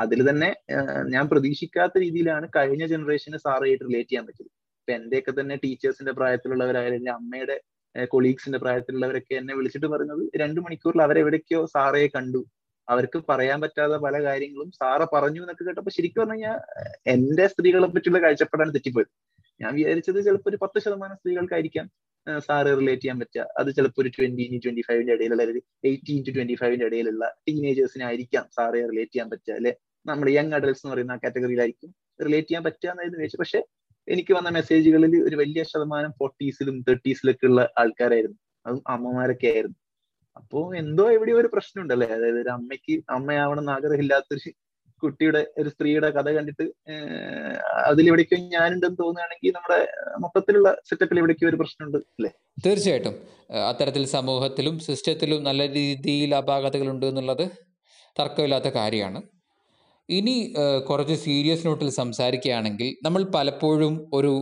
അതിൽ 0.00 0.20
തന്നെ 0.30 0.50
ഞാൻ 1.14 1.24
പ്രതീക്ഷിക്കാത്ത 1.28 1.98
രീതിയിലാണ് 1.98 2.46
കഴിഞ്ഞ 2.56 2.84
ജനറേഷന് 2.86 3.38
സാറയായിട്ട് 3.46 3.84
റിലേറ്റ് 3.84 4.10
ചെയ്യാൻ 4.10 4.26
പറ്റിയത്. 4.26 4.50
ഇപ്പൊ 4.80 4.92
എന്റെയൊക്കെ 4.92 5.32
തന്നെ 5.40 5.56
ടീച്ചേഴ്സിന്റെ 5.64 6.12
പ്രായത്തിലുള്ളവരായാലും 6.12 6.96
എന്റെ 6.96 7.10
അമ്മയുടെ 7.10 7.56
കൊളീഗ്സിന്റെ 7.94 8.58
പ്രായത്തിലുള്ളവരൊക്കെ 8.58 9.34
എന്നെ 9.34 9.54
വിളിച്ചിട്ട് 9.54 9.86
പറയുന്നത് 9.86 10.22
രണ്ടു 10.42 10.60
മണിക്കൂറിൽ 10.60 11.02
അവരെവിടേക്കോ 11.02 11.60
സാറയെ 11.74 12.08
കണ്ടു. 12.16 12.40
അവർക്ക് 12.88 13.18
പറയാൻ 13.28 13.60
പറ്റാത്ത 13.60 13.92
പല 13.92 14.22
കാര്യങ്ങളും 14.24 14.70
സാറ 14.72 15.06
പറഞ്ഞു 15.12 15.40
എന്നൊക്കെ 15.40 15.64
കേട്ടപ്പോ 15.64 15.90
ശരിക്കും 15.90 16.20
പറഞ്ഞു 16.22 16.34
കഴിഞ്ഞാൽ 16.34 16.58
എന്റെ 17.06 17.46
സ്ത്രീകളെ 17.46 17.86
പറ്റിയുള്ള 17.86 18.20
കാഴ്ചപ്പാടാണ് 18.22 18.74
തെറ്റിപ്പോയത്. 18.74 19.10
ഞാൻ 19.60 19.74
വിചാരിച്ചത് 19.74 20.24
ചിലപ്പോൾ 20.24 20.50
ഒരു 20.50 20.58
പത്ത് 20.62 20.78
ശതമാനം 20.78 21.16
സ്ത്രീകൾക്കായിരിക്കാം 21.16 21.86
സാറ് 22.38 22.66
റിലേറ്റ് 22.66 23.02
ചെയ്യാൻ 23.02 23.18
പറ്റുക. 23.20 23.46
അത് 23.58 23.68
ചിലപ്പോൾ 23.76 24.02
ഒരു 24.02 24.08
ട്വന്റി 24.08 24.42
ഇന്റു 24.42 24.60
ട്വന്റി 24.64 24.80
ഫൈവിന്റെ 24.88 25.12
ഇടയിലുള്ള 25.12 25.42
അല്ലെങ്കിൽ 25.42 25.64
എയ്റ്റീൻ 25.90 26.24
ടു 26.28 26.30
ട്വന്റി 26.30 26.54
ഫൈവിന്റെ 26.54 26.86
ഇടയിലുള്ള 26.86 27.24
ടീനേജേഴ്സിനായിരിക്കാം 27.48 28.44
സാറെ 28.56 28.80
റിലേറ്റ് 28.86 29.12
ചെയ്യാൻ 29.12 29.30
പറ്റുക 29.30 29.54
അല്ലെ? 29.54 29.72
നമ്മുടെ 30.06 30.32
യങ് 30.32 30.52
അഡൽസ് 30.52 30.82
എന്ന് 30.84 30.94
പറയുന്ന 30.94 31.16
കാറ്റഗറിയിലായിരിക്കും 31.16 31.90
റിലേറ്റ് 32.24 32.48
ചെയ്യാൻ 32.48 32.64
പറ്റുക 32.64 32.88
എന്നായിരുന്നു 32.90 33.18
വിചാരിച്ചു 33.18 33.36
പക്ഷെ 33.36 33.60
എനിക്ക് 34.08 34.32
വന്ന 34.34 34.48
മെസ്സേജുകളിൽ 34.48 35.14
ഒരു 35.28 35.36
വലിയ 35.36 35.62
ശതമാനം 35.62 36.12
ഫോർട്ടീസിലും 36.18 36.80
തേർട്ടീസിലൊക്കെ 36.80 37.46
ഉള്ള 37.46 37.60
ആൾക്കാരായിരുന്നു. 37.78 38.38
അതും 38.66 38.82
അമ്മമാരൊക്കെ 38.88 39.46
ആയിരുന്നു. 39.46 39.76
അപ്പോ 40.36 40.60
എന്തോ 40.74 41.04
എവിടെയോ 41.10 41.36
ഒരു 41.40 41.50
പ്രശ്നമുണ്ടല്ലേ? 41.54 42.06
അതായത് 42.06 42.38
ഒരു 42.40 42.48
അമ്മയ്ക്ക് 42.48 42.94
അമ്മയാവണം 43.10 43.70
ആഗ്രഹമില്ലാത്തൊരു 43.70 44.50
കുട്ടിയുടെ 45.02 45.40
ഒരു 45.58 45.68
സ്ത്രീയുടെ 45.68 46.08
കഥ 46.10 46.28
കണ്ടിട്ട് 46.30 46.64
അതിലെവിടേക്കോ 47.88 48.36
ഞാനുണ്ടെന്ന് 48.54 48.98
തോന്നുകയാണെങ്കിൽ 49.02 49.52
നമ്മുടെ 49.56 49.78
മൊത്തത്തിലുള്ള 50.20 50.68
സെറ്റപ്പിൽ 50.88 51.18
എവിടേക്കോ 51.18 51.48
ഒരു 51.48 51.56
പ്രശ്നമുണ്ട് 51.56 51.98
അല്ലേ? 51.98 52.30
തീർച്ചയായിട്ടും. 52.66 53.14
അത്തരത്തിൽ 53.68 54.04
സമൂഹത്തിലും 54.06 54.78
സിസ്റ്റത്തിലും 54.78 55.40
നല്ല 55.44 55.62
രീതിയിൽ 55.72 56.34
അപാകതകളുണ്ട് 56.34 57.06
എന്നുള്ളത് 57.06 57.44
തർക്കമില്ലാത്ത 58.18 58.68
കാര്യമാണ്. 58.68 59.20
ഇനി 60.08 60.36
കുറച്ച് 60.90 61.14
സീരിയസ് 61.14 61.66
നോട്ടിൽ 61.66 61.88
സംസാരിക്കുകയാണെങ്കിൽ 61.90 62.90
നമ്മൾ 63.04 63.22
പലപ്പോഴും 63.36 63.94
ഒരു 64.12 64.32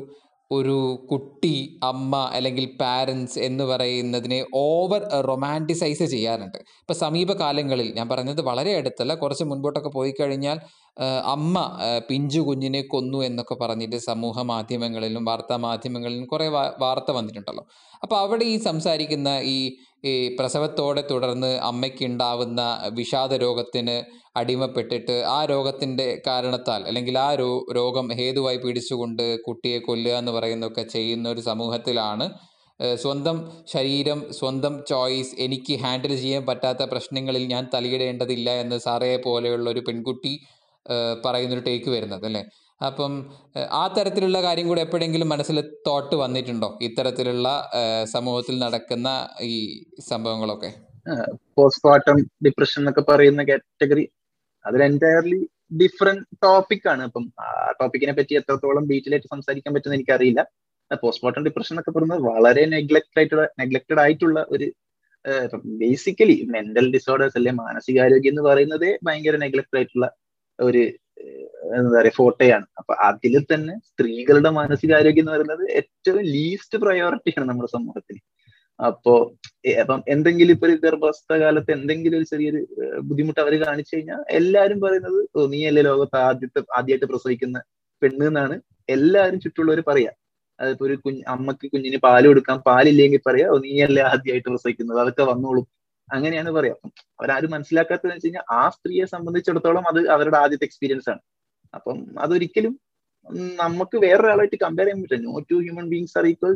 ഒരു 0.53 0.77
കുട്ടി 1.11 1.55
അമ്മ 1.83 2.17
അല്ലെങ്കിൽ 2.33 2.67
പാരൻസ് 2.81 3.39
എന്ന് 3.39 3.65
പറയുന്നതിനെ 3.65 4.39
ഓവർ 4.55 5.03
റൊമാന്റിസൈസ് 5.29 6.07
ചെയ്യാറുണ്ട്. 6.15 6.59
ഇപ്പോൾ 6.83 6.97
സമീപകാലങ്ങളിൽ 7.05 7.89
ഞാൻ 7.97 8.09
പറഞ്ഞത് 8.09 8.43
വളരെ 8.51 8.73
അടുത്തല്ല 8.77 9.15
കുറച്ച് 9.15 9.45
മുൻപോട്ടൊക്കെ 9.45 9.93
പോയി 9.99 10.15
കഴിഞ്ഞാൽ 10.21 10.59
അമ്മ 11.25 11.57
പിഞ്ചു 12.09 12.41
കുഞ്ഞിനെ 12.41 12.81
കൊന്നു 12.83 13.25
എന്നൊക്കെ 13.25 13.55
പറഞ്ഞിട്ട് 13.55 13.97
സമൂഹ 13.97 14.43
മാധ്യമങ്ങളിലും 14.43 15.25
വാർത്താ 15.25 15.57
മാധ്യമങ്ങളിലും 15.57 16.27
കുറേ 16.27 16.49
വാർത്ത 16.79 17.11
വന്നിട്ടുണ്ടല്ലോ. 17.11 17.65
അപ്പോൾ 18.03 18.17
അവിടെ 18.17 18.45
ഈ 18.45 18.57
സംസാരിക്കുന്ന 18.59 19.29
ഈ 19.45 19.59
ഈ 20.05 20.13
പ്രസവത്തോടെ 20.39 21.03
തുടർന്ന് 21.11 21.59
അമ്മയ്ക്കുണ്ടാവുന്ന 21.63 22.61
വിഷാദ 22.93 23.35
രോഗത്തിന് 23.35 23.97
അടിമപ്പെട്ടിട്ട് 24.37 25.17
ആ 25.29 25.45
രോഗത്തിന്റെ 25.45 26.21
കാരണത്താൽ 26.27 26.83
അല്ലെങ്കിൽ 26.83 27.19
ആ 27.19 27.35
രോ 27.35 27.51
രോഗം 27.75 28.07
ഹേതുവായി 28.13 28.57
പിടിച്ചുകൊണ്ട് 28.57 29.39
കുട്ടിയെ 29.41 29.79
കൊല്ലുക 29.79 30.15
എന്ന് 30.15 30.33
പറയുന്നതൊക്കെ 30.33 30.83
ചെയ്യുന്ന 30.83 31.29
ഒരു 31.29 31.41
സമൂഹത്തിലാണ് 31.41 32.27
സ്വന്തം 32.97 33.37
ശരീരം 33.67 34.21
സ്വന്തം 34.31 34.85
ചോയ്സ് 34.89 35.35
എനിക്ക് 35.39 35.75
ഹാൻഡിൽ 35.83 36.17
ചെയ്യാൻ 36.17 36.47
പറ്റാത്ത 36.47 36.83
പ്രശ്നങ്ങളിൽ 36.83 37.45
ഞാൻ 37.47 37.69
തലയിടേണ്ടതില്ല 37.75 38.51
എന്ന് 38.51 38.79
സാറയെ 38.79 39.17
പോലെയുള്ള 39.17 39.71
ഒരു 39.71 39.81
പെൺകുട്ടി 39.81 40.33
പറയുന്നൊരു 41.25 41.61
ടേക്ക് 41.61 41.91
വരുന്നത് 41.91 42.27
അല്ലേ? 42.27 42.43
അപ്പം 42.81 43.13
ആ 43.71 43.87
തരത്തിലുള്ള 43.87 44.43
കാര്യം 44.43 44.69
കൂടെ 44.69 44.81
എപ്പോഴെങ്കിലും 44.81 45.29
മനസ്സിൽ 45.29 45.61
തോട്ട് 45.87 46.17
വന്നിട്ടുണ്ടോ? 46.17 46.79
ഇത്തരത്തിലുള്ള 46.83 47.49
സമൂഹത്തിൽ 48.05 48.59
നടക്കുന്ന 48.59 49.29
ഈ 49.41 49.85
സംഭവങ്ങളൊക്കെ? 50.09 50.71
പോസ്റ്റ്മോർട്ടം 51.59 52.19
ഡിപ്രഷൻ 52.47 52.81
എന്നൊക്കെ 52.83 53.01
പറയുന്ന 53.01 53.43
കാറ്റഗറി 53.43 54.09
അതിൽ 54.67 54.83
എന്റയർലി 54.83 55.41
ഡിഫറെന്റ് 55.81 56.25
ടോപ്പിക് 56.45 56.89
ആണ്. 56.89 57.03
അപ്പം 57.03 57.25
ആ 57.41 57.47
ടോപ്പിക്കിനെ 57.81 58.13
പറ്റി 58.13 58.35
എത്രത്തോളം 58.35 58.85
ഡീറ്റെയിൽ 58.91 59.27
സംസാരിക്കാൻ 59.35 59.75
പറ്റുന്ന 59.75 59.95
എനിക്കറിയില്ല. 59.95 60.43
പോസ്റ്റ്മോർട്ടം 61.03 61.45
ഡിപ്രഷൻ 61.45 61.73
എന്നൊക്കെ 61.75 61.91
പറയുന്നത് 61.91 62.23
വളരെ 62.23 62.67
നെഗ്ലക്റ്റഡ് 62.67 63.19
ആയിട്ടുള്ള 63.21 63.45
നെഗ്ലക്റ്റഡ് 63.61 64.01
ആയിട്ടുള്ള 64.01 64.47
ഒരു 64.51 64.73
ബേസിക്കലി 65.83 66.37
മെന്റൽ 66.55 66.93
ഡിസോർഡേഴ്സ് 66.93 67.37
അല്ലെ 67.39 67.53
മാനസികാരോഗ്യം 67.53 68.33
എന്ന് 68.33 68.43
പറയുന്നത് 68.43 68.99
ഭയങ്കര 69.07 69.37
നെഗ്ലക്റ്റഡ് 69.37 69.79
ആയിട്ടുള്ള 69.81 70.07
ഒരു 70.59 70.83
എന്താ 71.77 71.91
പറയാ 71.99 72.15
ഫോട്ടോയാണ്. 72.21 72.67
അപ്പൊ 72.81 72.93
അതിൽ 73.09 73.35
തന്നെ 73.53 73.75
സ്ത്രീകളുടെ 73.89 74.51
മാനസികാരോഗ്യം 74.61 75.23
എന്ന് 75.25 75.33
പറയുന്നത് 75.35 75.65
ഏറ്റവും 75.81 76.23
ലീസ്റ്റ് 76.35 76.79
പ്രയോറിറ്റിയാണ് 76.85 77.47
നമ്മുടെ 77.51 77.71
സമൂഹത്തിൽ 77.77 78.17
അപ്പോ 78.81 79.13
അപ്പം 79.83 80.01
എന്തെങ്കിലും 80.15 80.53
ഇപ്പൊ 80.57 80.67
ഒരു 80.69 80.77
ഗർഭസ്ഥ 80.85 81.33
കാലത്ത് 81.43 81.71
എന്തെങ്കിലും 81.77 82.17
ഒരു 82.21 82.27
ചെറിയൊരു 82.33 82.61
ബുദ്ധിമുട്ട് 83.09 83.41
അവർ 83.45 83.55
കാണിച്ചു 83.65 83.93
കഴിഞ്ഞാൽ 83.97 84.21
എല്ലാരും 84.39 84.79
പറയുന്നത് 84.85 85.21
നീയല്ലേ 85.55 85.83
ലോകത്ത് 85.89 86.19
ആദ്യത്തെ 86.29 86.61
ആദ്യമായിട്ട് 86.79 87.09
പ്രസവിക്കുന്ന 87.13 87.59
പെണ്ണ് 88.03 88.27
എന്നാണ് 88.31 88.57
എല്ലാരും 88.89 89.39
ചുറ്റുള്ളവർ 89.45 89.81
പറയാ. 89.91 90.13
അതിപ്പോ 90.59 90.85
ഒരു 90.89 90.97
കുഞ്ഞ് 91.05 91.23
അമ്മയ്ക്ക് 91.35 91.67
കുഞ്ഞിന് 91.75 91.99
പാൽ 92.07 92.25
കൊടുക്കാൻ 92.31 92.59
പാലില്ലെങ്കിൽ 92.69 93.23
പറയാ 93.29 93.47
നീയല്ലേ 93.67 94.03
ആദ്യമായിട്ട് 94.13 94.49
പ്രസവിക്കുന്നത്? 94.53 94.99
അതൊക്കെ 95.05 95.25
വന്നോളും. 95.33 95.67
അങ്ങനെയാണ് 96.09 96.51
പറയാം. 96.51 96.79
അവരാരും 97.21 97.51
മനസ്സിലാക്കാത്തതെന്ന് 97.51 98.17
വെച്ച് 98.17 98.27
കഴിഞ്ഞാൽ 98.27 98.45
ആ 98.51 98.63
സ്ത്രീയെ 98.69 99.05
സംബന്ധിച്ചിടത്തോളം 99.05 99.85
അത് 99.89 100.09
അവരുടെ 100.09 100.37
ആദ്യത്തെ 100.37 100.65
എക്സ്പീരിയൻസ് 100.65 101.11
ആണ്. 101.11 101.23
അപ്പം 101.75 101.99
അതൊരിക്കലും 102.19 102.75
നമുക്ക് 103.55 103.97
വേറൊരാളായിട്ട് 103.97 104.57
കമ്പയർ 104.57 104.87
ചെയ്യാൻ 104.87 105.03
പറ്റില്ല. 105.03 105.25
No 105.25 105.39
two 105.51 105.55
human 105.55 105.87
beings 105.91 106.19
are 106.19 106.27
equal 106.27 106.55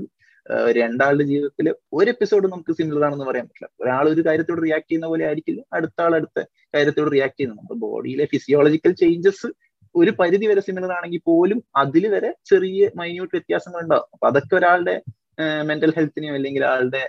രണ്ടാളുടെ 0.71 1.25
ജീവിതത്തിൽ 1.25 1.75
ഒരു 1.93 2.09
എപ്പിസോഡ് 2.11 2.47
നമുക്ക് 2.49 2.73
സിമിലർ 2.73 3.05
ആണെന്ന് 3.05 3.25
പറയാൻ 3.25 3.47
പറ്റില്ല. 3.47 3.69
ഒരാൾ 3.83 4.09
ഒരു 4.09 4.23
കാര്യത്തോട് 4.27 4.63
റിയാക്ട് 4.63 4.89
ചെയ്യുന്ന 4.89 5.07
പോലെ 5.07 5.25
ആയിരിക്കില്ല. 5.27 5.61
അടുത്ത 5.73 5.99
ആൾ 6.01 6.15
അടുത്ത 6.15 6.39
കാര്യത്തോട് 6.75 7.13
റിയാക്ട് 7.13 7.37
ചെയ്യുന്നത് 7.37 7.59
നമ്മുടെ 7.59 7.81
ബോഡിയിലെ 7.81 8.25
ഫിസിയോളജിക്കൽ 8.25 8.93
ചേഞ്ചസ് 8.93 9.49
ഒരു 9.95 10.11
പരിധി 10.11 10.47
വരെ 10.47 10.61
സിമിലർ 10.61 10.93
ആണെങ്കിൽ 10.93 11.23
പോലും 11.25 11.63
അതിൽ 11.77 12.09
വരെ 12.15 12.35
ചെറിയ 12.51 12.91
മൈന്യൂട്ട് 12.97 13.37
വ്യത്യാസങ്ങൾ 13.37 13.81
ഉണ്ടാവും 13.83 14.09
അപ്പൊ 14.13 14.27
അതൊക്കെ 14.29 14.55
ഒരാളുടെ 14.57 15.03
മെന്റൽ 15.39 15.93
ഹെൽത്തിനും 15.97 16.35
അല്ലെങ്കിൽ 16.35 16.65
ആളുടെ 16.65 17.03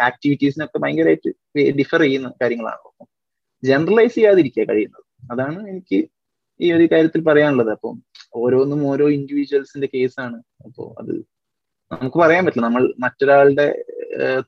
ആക്ടിവിറ്റീസിനൊക്കെ 0.00 0.78
ഭയങ്കരമായിട്ട് 0.78 1.30
ഡിഫർ 1.78 2.00
ചെയ്യുന്ന 2.00 2.28
കാര്യങ്ങളാണ്. 2.42 3.06
ജനറലൈസ് 3.62 4.14
ചെയ്യാതിരിക്കുക 4.14 4.64
കഴിയുന്നത്. 4.64 5.04
അതാണ് 5.32 5.68
എനിക്ക് 5.68 5.98
ഈ 6.60 6.72
ഒരു 6.72 6.88
കാര്യത്തിൽ 6.92 7.24
പറയാനുള്ളത്. 7.24 7.70
അപ്പം 7.70 7.96
ഓരോന്നും 8.34 8.80
ഓരോ 8.90 9.08
ഇൻഡിവിജ്വൽസിന്റെ 9.08 9.88
കേസാണ് 9.94 10.38
അപ്പോ 10.66 10.94
അത് 11.00 11.12
നമുക്ക് 11.92 12.18
പറയാൻ 12.18 12.44
പറ്റില്ല. 12.44 12.66
നമ്മൾ 12.66 12.94
മറ്റൊരാളുടെ 12.98 13.66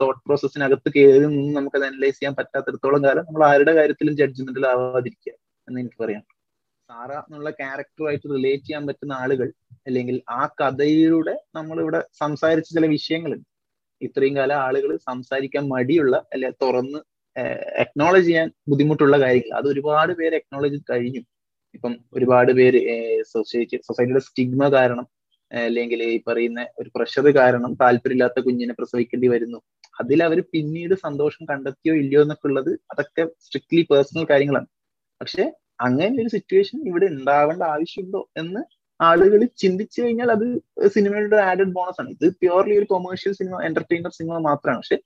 തോട്ട് 0.00 0.20
പ്രോസസ്സിനകത്ത് 0.26 0.88
കയറി 0.96 1.24
നിന്ന് 1.26 1.56
നമുക്ക് 1.56 1.76
അത് 1.76 1.84
അനലൈസ് 1.84 2.18
ചെയ്യാൻ 2.18 2.34
പറ്റാത്തിടത്തോളം 2.34 3.04
കാലം 3.04 3.24
നമ്മൾ 3.26 3.44
ആരുടെ 3.46 3.72
കാര്യത്തിലും 3.72 4.16
ജഡ്ജ്മെന്റിൽ 4.16 4.66
ആവാതിരിക്കുക 4.66 5.32
എന്ന് 5.68 5.80
എനിക്ക് 5.80 5.98
പറയാം 6.02 6.22
സാറ 6.90 7.12
എന്നുള്ള 7.12 7.50
ക്യാരക്ടറുമായിട്ട് 7.50 8.30
റിലേറ്റ് 8.30 8.64
ചെയ്യാൻ 8.64 8.86
പറ്റുന്ന 8.86 9.12
ആളുകൾ 9.12 9.52
അല്ലെങ്കിൽ 9.86 10.22
ആ 10.30 10.48
കഥയിലൂടെ 10.60 11.34
നമ്മളിവിടെ 11.54 12.04
സംസാരിച്ച 12.18 12.74
ചില 12.74 12.86
വിഷയങ്ങളുണ്ട്. 12.86 13.46
ഇത്രയും 14.02 14.36
കാലം 14.36 14.56
ആളുകൾ 14.56 14.96
സംസാരിക്കാൻ 14.96 15.68
മടിയുള്ള 15.68 16.16
അല്ലെ 16.32 16.50
തുറന്ന് 16.62 16.98
അക്നോളജ് 17.78 18.26
ചെയ്യാൻ 18.26 18.52
ബുദ്ധിമുട്ടുള്ള 18.68 19.20
കാര്യങ്ങൾ. 19.20 19.56
അത് 19.58 19.68
ഒരുപാട് 19.68 20.12
പേര് 20.12 20.34
അക്നോളജ് 20.34 20.80
കഴിഞ്ഞു. 20.90 21.20
ഇപ്പം 21.74 21.92
ഒരുപാട് 22.12 22.52
പേര് 22.52 22.80
സൊസൈറ്റി 23.22 23.76
സൊസൈറ്റിയുടെ 23.76 24.20
സ്റ്റിഗ്മ 24.20 24.68
കാരണം 24.72 25.06
അല്ലെങ്കിൽ 25.52 26.02
ഈ 26.02 26.22
പറയുന്ന 26.28 26.66
ഒരു 26.78 26.90
പ്രഷർ 26.96 27.26
കാരണം 27.36 27.74
താല്പര്യമില്ലാത്ത 27.74 28.40
കുഞ്ഞിനെ 28.40 28.74
പ്രസവിക്കേണ്ടി 28.78 29.28
വരുന്നു. 29.28 29.58
അതിൽ 30.00 30.22
അവർ 30.22 30.40
പിന്നീട് 30.52 30.94
സന്തോഷം 30.94 31.44
കണ്ടെത്തിയോ 31.44 31.94
ഇല്ലയോ 31.94 32.22
എന്നൊക്കെ 32.22 32.46
ഉള്ളത് 32.48 32.70
അതൊക്കെ 32.90 33.24
സ്ട്രിക്ട്ലി 33.40 33.86
പേഴ്സണൽ 33.90 34.26
കാര്യങ്ങളാണ്. 34.30 34.66
പക്ഷെ 35.20 35.44
അങ്ങനെ 35.80 36.16
ഒരു 36.22 36.28
സിറ്റുവേഷൻ 36.28 36.78
ഇവിടെ 36.88 37.06
ഉണ്ടാവേണ്ട 37.06 37.62
ആവശ്യമുണ്ടോ 37.74 38.20
എന്ന് 38.36 38.62
ആളുകൾ 39.00 39.40
ചിന്തിച്ചു 39.62 39.98
കഴിഞ്ഞാൽ 40.02 40.30
അത് 40.30 40.46
സിനിമയുടെ 40.94 41.38
ആഡഡ് 41.50 41.72
ബോണസ് 41.76 42.00
ആണ്. 42.00 42.10
ഇത് 42.10 42.26
പ്യുവർലി 42.40 42.74
ഒരു 42.80 42.86
കൊമേഴ്ഷ്യൽ 42.90 43.32
സിനിമ 43.32 43.60
എന്റർടൈനർ 43.68 44.12
സിനിമ 44.18 44.38
മാത്രമാണ് 44.48 44.80
പക്ഷെ 44.82 44.98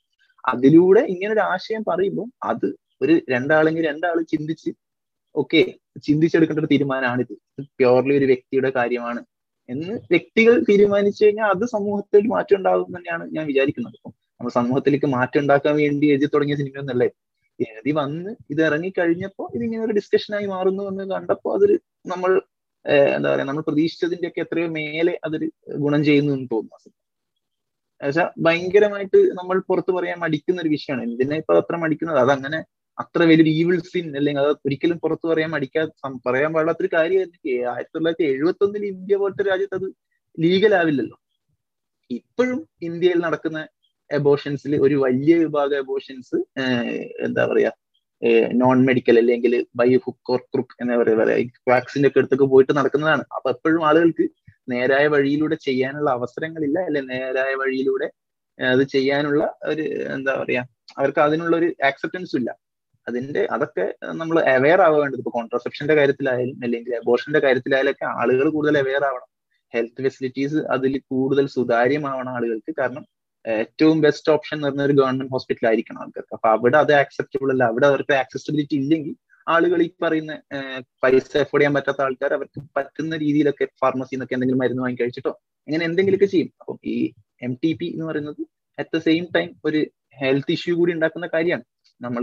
അതിലൂടെ 0.44 1.02
ഇങ്ങനെ 1.12 1.32
ഒരു 1.32 1.42
ആശയം 1.52 1.84
പറയുമ്പോൾ 1.90 2.26
അത് 2.42 2.66
ഒരു 3.02 3.14
രണ്ടാളെങ്കിൽ 3.34 3.84
രണ്ടാൾ 3.86 4.16
ചിന്തിച്ച് 4.32 4.70
ഓക്കെ 5.34 5.60
ചിന്തിച്ചെടുക്കേണ്ട 6.06 6.60
ഒരു 6.60 6.70
തീരുമാനമാണിത് 6.72 7.32
പ്യുവർലി 7.78 8.14
ഒരു 8.18 8.26
വ്യക്തിയുടെ 8.32 8.70
കാര്യമാണ് 8.70 9.20
എന്ന് 9.68 9.94
വ്യക്തികൾ 10.12 10.54
തീരുമാനിച്ചു 10.68 11.24
കഴിഞ്ഞാൽ 11.24 11.48
അത് 11.54 11.64
സമൂഹത്തിൽ 11.66 12.24
മാറ്റം 12.34 12.56
ഉണ്ടാകും 12.56 12.88
തന്നെയാണ് 12.96 13.24
ഞാൻ 13.32 13.44
വിചാരിക്കുന്നത്. 13.50 13.96
അപ്പം 13.98 14.12
നമ്മൾ 14.38 14.50
സമൂഹത്തിലേക്ക് 14.58 15.08
മാറ്റം 15.16 15.40
ഉണ്ടാക്കാൻ 15.40 15.74
വേണ്ടി 15.82 16.06
എഴുതി 16.14 16.28
തുടങ്ങിയ 16.34 16.56
സിനിമ 16.60 16.78
ഒന്നല്ലേ? 16.82 17.08
എഴുതി 17.60 17.92
വന്ന് 18.00 18.30
ഇത് 18.50 18.60
ഇറങ്ങി 18.62 18.90
കഴിഞ്ഞപ്പോൾ 18.98 19.46
ഇതിങ്ങനെ 19.56 19.82
ഒരു 19.84 19.92
ഡിസ്കഷനായി 19.92 20.46
മാറുന്നു 20.46 20.84
എന്ന് 20.90 21.04
കണ്ടപ്പോൾ 21.14 21.52
അതൊരു 21.56 21.76
നമ്മൾ 22.12 22.30
എന്താ 23.16 23.28
പറയാ 23.32 23.46
നമ്മൾ 23.50 23.64
പ്രതീക്ഷിച്ചതിന്റെ 23.68 24.28
ഒക്കെ 24.30 24.40
എത്രയോ 24.40 24.68
മേലെ 24.78 25.14
അതൊരു 25.26 25.46
ഗുണം 25.84 26.00
ചെയ്യുന്നു 26.08 26.32
എന്ന് 26.36 26.48
തോന്നുന്നു 26.52 26.92
എന്നുവെച്ചാൽ 28.00 28.28
ഭയങ്കരമായിട്ട് 28.46 29.18
നമ്മൾ 29.38 29.56
പുറത്ത് 29.68 29.92
പറയാൻ 29.96 30.18
മടിക്കുന്ന 30.24 30.62
ഒരു 30.64 30.70
വിഷയമാണ്. 30.74 31.02
എന്തിനാ 31.08 31.36
ഇപ്പൊ 31.42 31.54
അത്ര 31.62 31.76
മടിക്കുന്നത്? 31.82 32.18
അതങ്ങനെ 32.24 32.58
അത്ര 32.98 33.20
വലിയൊരു 33.30 33.52
ഈവിൾ 33.60 33.76
സിൻ 33.92 34.06
അല്ലെങ്കിൽ 34.18 34.42
അത് 34.42 34.52
ഒരിക്കലും 34.66 34.98
പുറത്തു 35.04 35.26
പറയാൻ 35.30 35.50
മടിക്കാ 35.54 35.82
പറയാൻ 36.26 36.50
പാടില്ലാത്തൊരു 36.54 36.90
കാര്യമായിരുന്നു 36.96 37.38
ആയിരത്തി 37.72 37.94
തൊള്ളായിരത്തി 37.96 38.26
എഴുപത്തി 38.32 38.64
ഒന്നിൽ 38.66 38.84
ഇന്ത്യ 38.92 39.16
പോലത്തെ 39.22 39.44
രാജ്യത്ത് 39.50 39.76
അത് 39.80 39.86
ലീഗൽ 40.38 40.74
ആവില്ലല്ലോ. 40.80 41.16
ഇപ്പോഴും 42.10 42.60
ഇന്ത്യയിൽ 42.88 43.20
നടക്കുന്ന 43.26 43.58
എബോഷൻസിൽ 44.20 44.72
ഒരു 44.86 44.96
വലിയ 45.04 45.34
വിഭാഗം 45.44 45.76
എബോഷൻസ് 45.84 46.38
എന്താ 47.26 47.42
പറയാ 47.50 47.70
നോൺ 48.62 48.78
മെഡിക്കൽ 48.88 49.16
അല്ലെങ്കിൽ 49.22 49.54
ബൈ 49.78 49.88
ഹുക്ക് 50.04 50.32
ഓർ 50.34 50.40
ക്രുക്ക് 50.52 50.76
എന്ന് 50.82 50.96
പറയാ 51.00 51.36
വാക്സിന്റെ 51.72 52.08
ഒക്കെ 52.08 52.20
അടുത്തൊക്കെ 52.22 52.46
പോയിട്ട് 52.52 52.72
നടക്കുന്നതാണ്. 52.78 53.24
അപ്പൊ 53.36 53.48
എപ്പോഴും 53.54 53.82
ആളുകൾക്ക് 53.88 54.26
നേരായ 54.72 55.06
വഴിയിലൂടെ 55.14 55.56
ചെയ്യാനുള്ള 55.66 56.10
അവസരങ്ങളില്ല 56.18 56.78
അല്ലെ 56.88 57.02
നേരായ 57.12 57.52
വഴിയിലൂടെ 57.62 58.06
അത് 58.58 58.82
ചെയ്യാനുള്ള 58.94 59.42
ഒരു 59.70 59.84
എന്താ 60.16 60.32
പറയാ 60.42 60.62
അവർക്ക് 60.98 61.20
അതിനുള്ള 61.26 61.54
ഒരു 61.60 61.68
ആക്സെപ്റ്റൻസും 61.88 62.38
ഇല്ല. 62.40 62.50
അതിന്റെ 63.06 63.42
അതൊക്കെ 63.54 63.84
നമ്മൾ 64.20 64.36
അവെയർ 64.56 64.80
ആവേണ്ടത്. 64.84 65.00
വേണ്ടത് 65.02 65.20
ഇപ്പൊ 65.22 65.32
കോൺട്രസെപ്ഷന്റെ 65.38 65.94
കാര്യത്തിലായാലും 65.98 66.56
അല്ലെങ്കിൽ 66.64 66.92
അബോഷന്റെ 67.00 67.40
കാര്യത്തിലായാലും 67.44 67.92
ഒക്കെ 67.94 68.06
ആളുകൾ 68.20 68.46
കൂടുതൽ 68.56 68.76
അവെയർ 68.82 69.04
ആവണം. 69.10 69.28
ഹെൽത്ത് 69.72 70.02
ഫെസിലിറ്റീസ് 70.06 70.58
അതിൽ 70.74 70.92
കൂടുതൽ 71.12 71.46
സുതാര്യമാവണം 71.56 72.32
ആളുകൾക്ക്. 72.36 72.72
കാരണം 72.80 73.04
ഏറ്റവും 73.44 74.00
ബെസ്റ്റ് 74.00 74.32
ഓപ്ഷൻ 74.32 74.56
എന്ന് 74.56 74.68
പറഞ്ഞ 74.68 74.82
ഒരു 74.82 74.92
ഗവൺമെന്റ് 74.92 75.32
ഹോസ്പിറ്റൽ 75.32 75.66
ആയിരിക്കണം 75.66 76.00
ആൾക്കാർക്ക്. 76.00 76.34
അപ്പൊ 76.34 76.48
അവിടെ 76.48 76.76
അത് 76.78 76.92
ആക്സെപ്റ്റബിൾ 76.92 77.50
അല്ല. 77.54 77.64
അവിടെ 77.64 77.86
അവർക്ക് 77.86 78.12
ആക്സസിബിലിറ്റി 78.12 78.76
ഇല്ലെങ്കിൽ 78.76 79.14
ആളുകൾ 79.46 79.82
ഈ 79.82 79.88
പറയുന്ന 80.02 80.32
പൈസ 81.02 81.30
എഫോർഡ് 81.36 81.60
ചെയ്യാൻ 81.60 81.74
പറ്റാത്ത 81.74 82.00
ആൾക്കാർ 82.00 82.32
അവർക്ക് 82.34 82.60
പറ്റുന്ന 82.76 83.16
രീതിയിലൊക്കെ 83.16 83.64
ഫാർമസിയിൽ 83.82 84.16
നിന്നൊക്കെ 84.16 84.34
എന്തെങ്കിലും 84.36 84.60
മരുന്ന് 84.62 84.82
വാങ്ങി 84.82 84.98
കഴിച്ചിട്ടോ 85.02 85.32
അങ്ങനെ 85.68 85.84
എന്തെങ്കിലുമൊക്കെ 85.84 86.26
ചെയ്യും. 86.26 86.50
അപ്പം 86.60 86.78
ഈ 86.94 86.96
എം 87.42 87.52
ടി 87.62 87.72
പി 87.80 87.86
എന്ന് 87.86 88.06
പറയുന്നത് 88.10 88.42
അറ്റ് 88.78 88.90
ദ 88.96 89.00
സെയിം 89.02 89.24
ടൈം 89.36 89.48
ഒരു 89.64 89.80
ഹെൽത്ത് 90.22 90.52
ഇഷ്യൂ 90.52 90.74
കൂടി 90.76 90.92
ഉണ്ടാക്കുന്ന 90.92 91.26
കാര്യമാണ്. 91.34 91.64
നമ്മൾ 92.00 92.22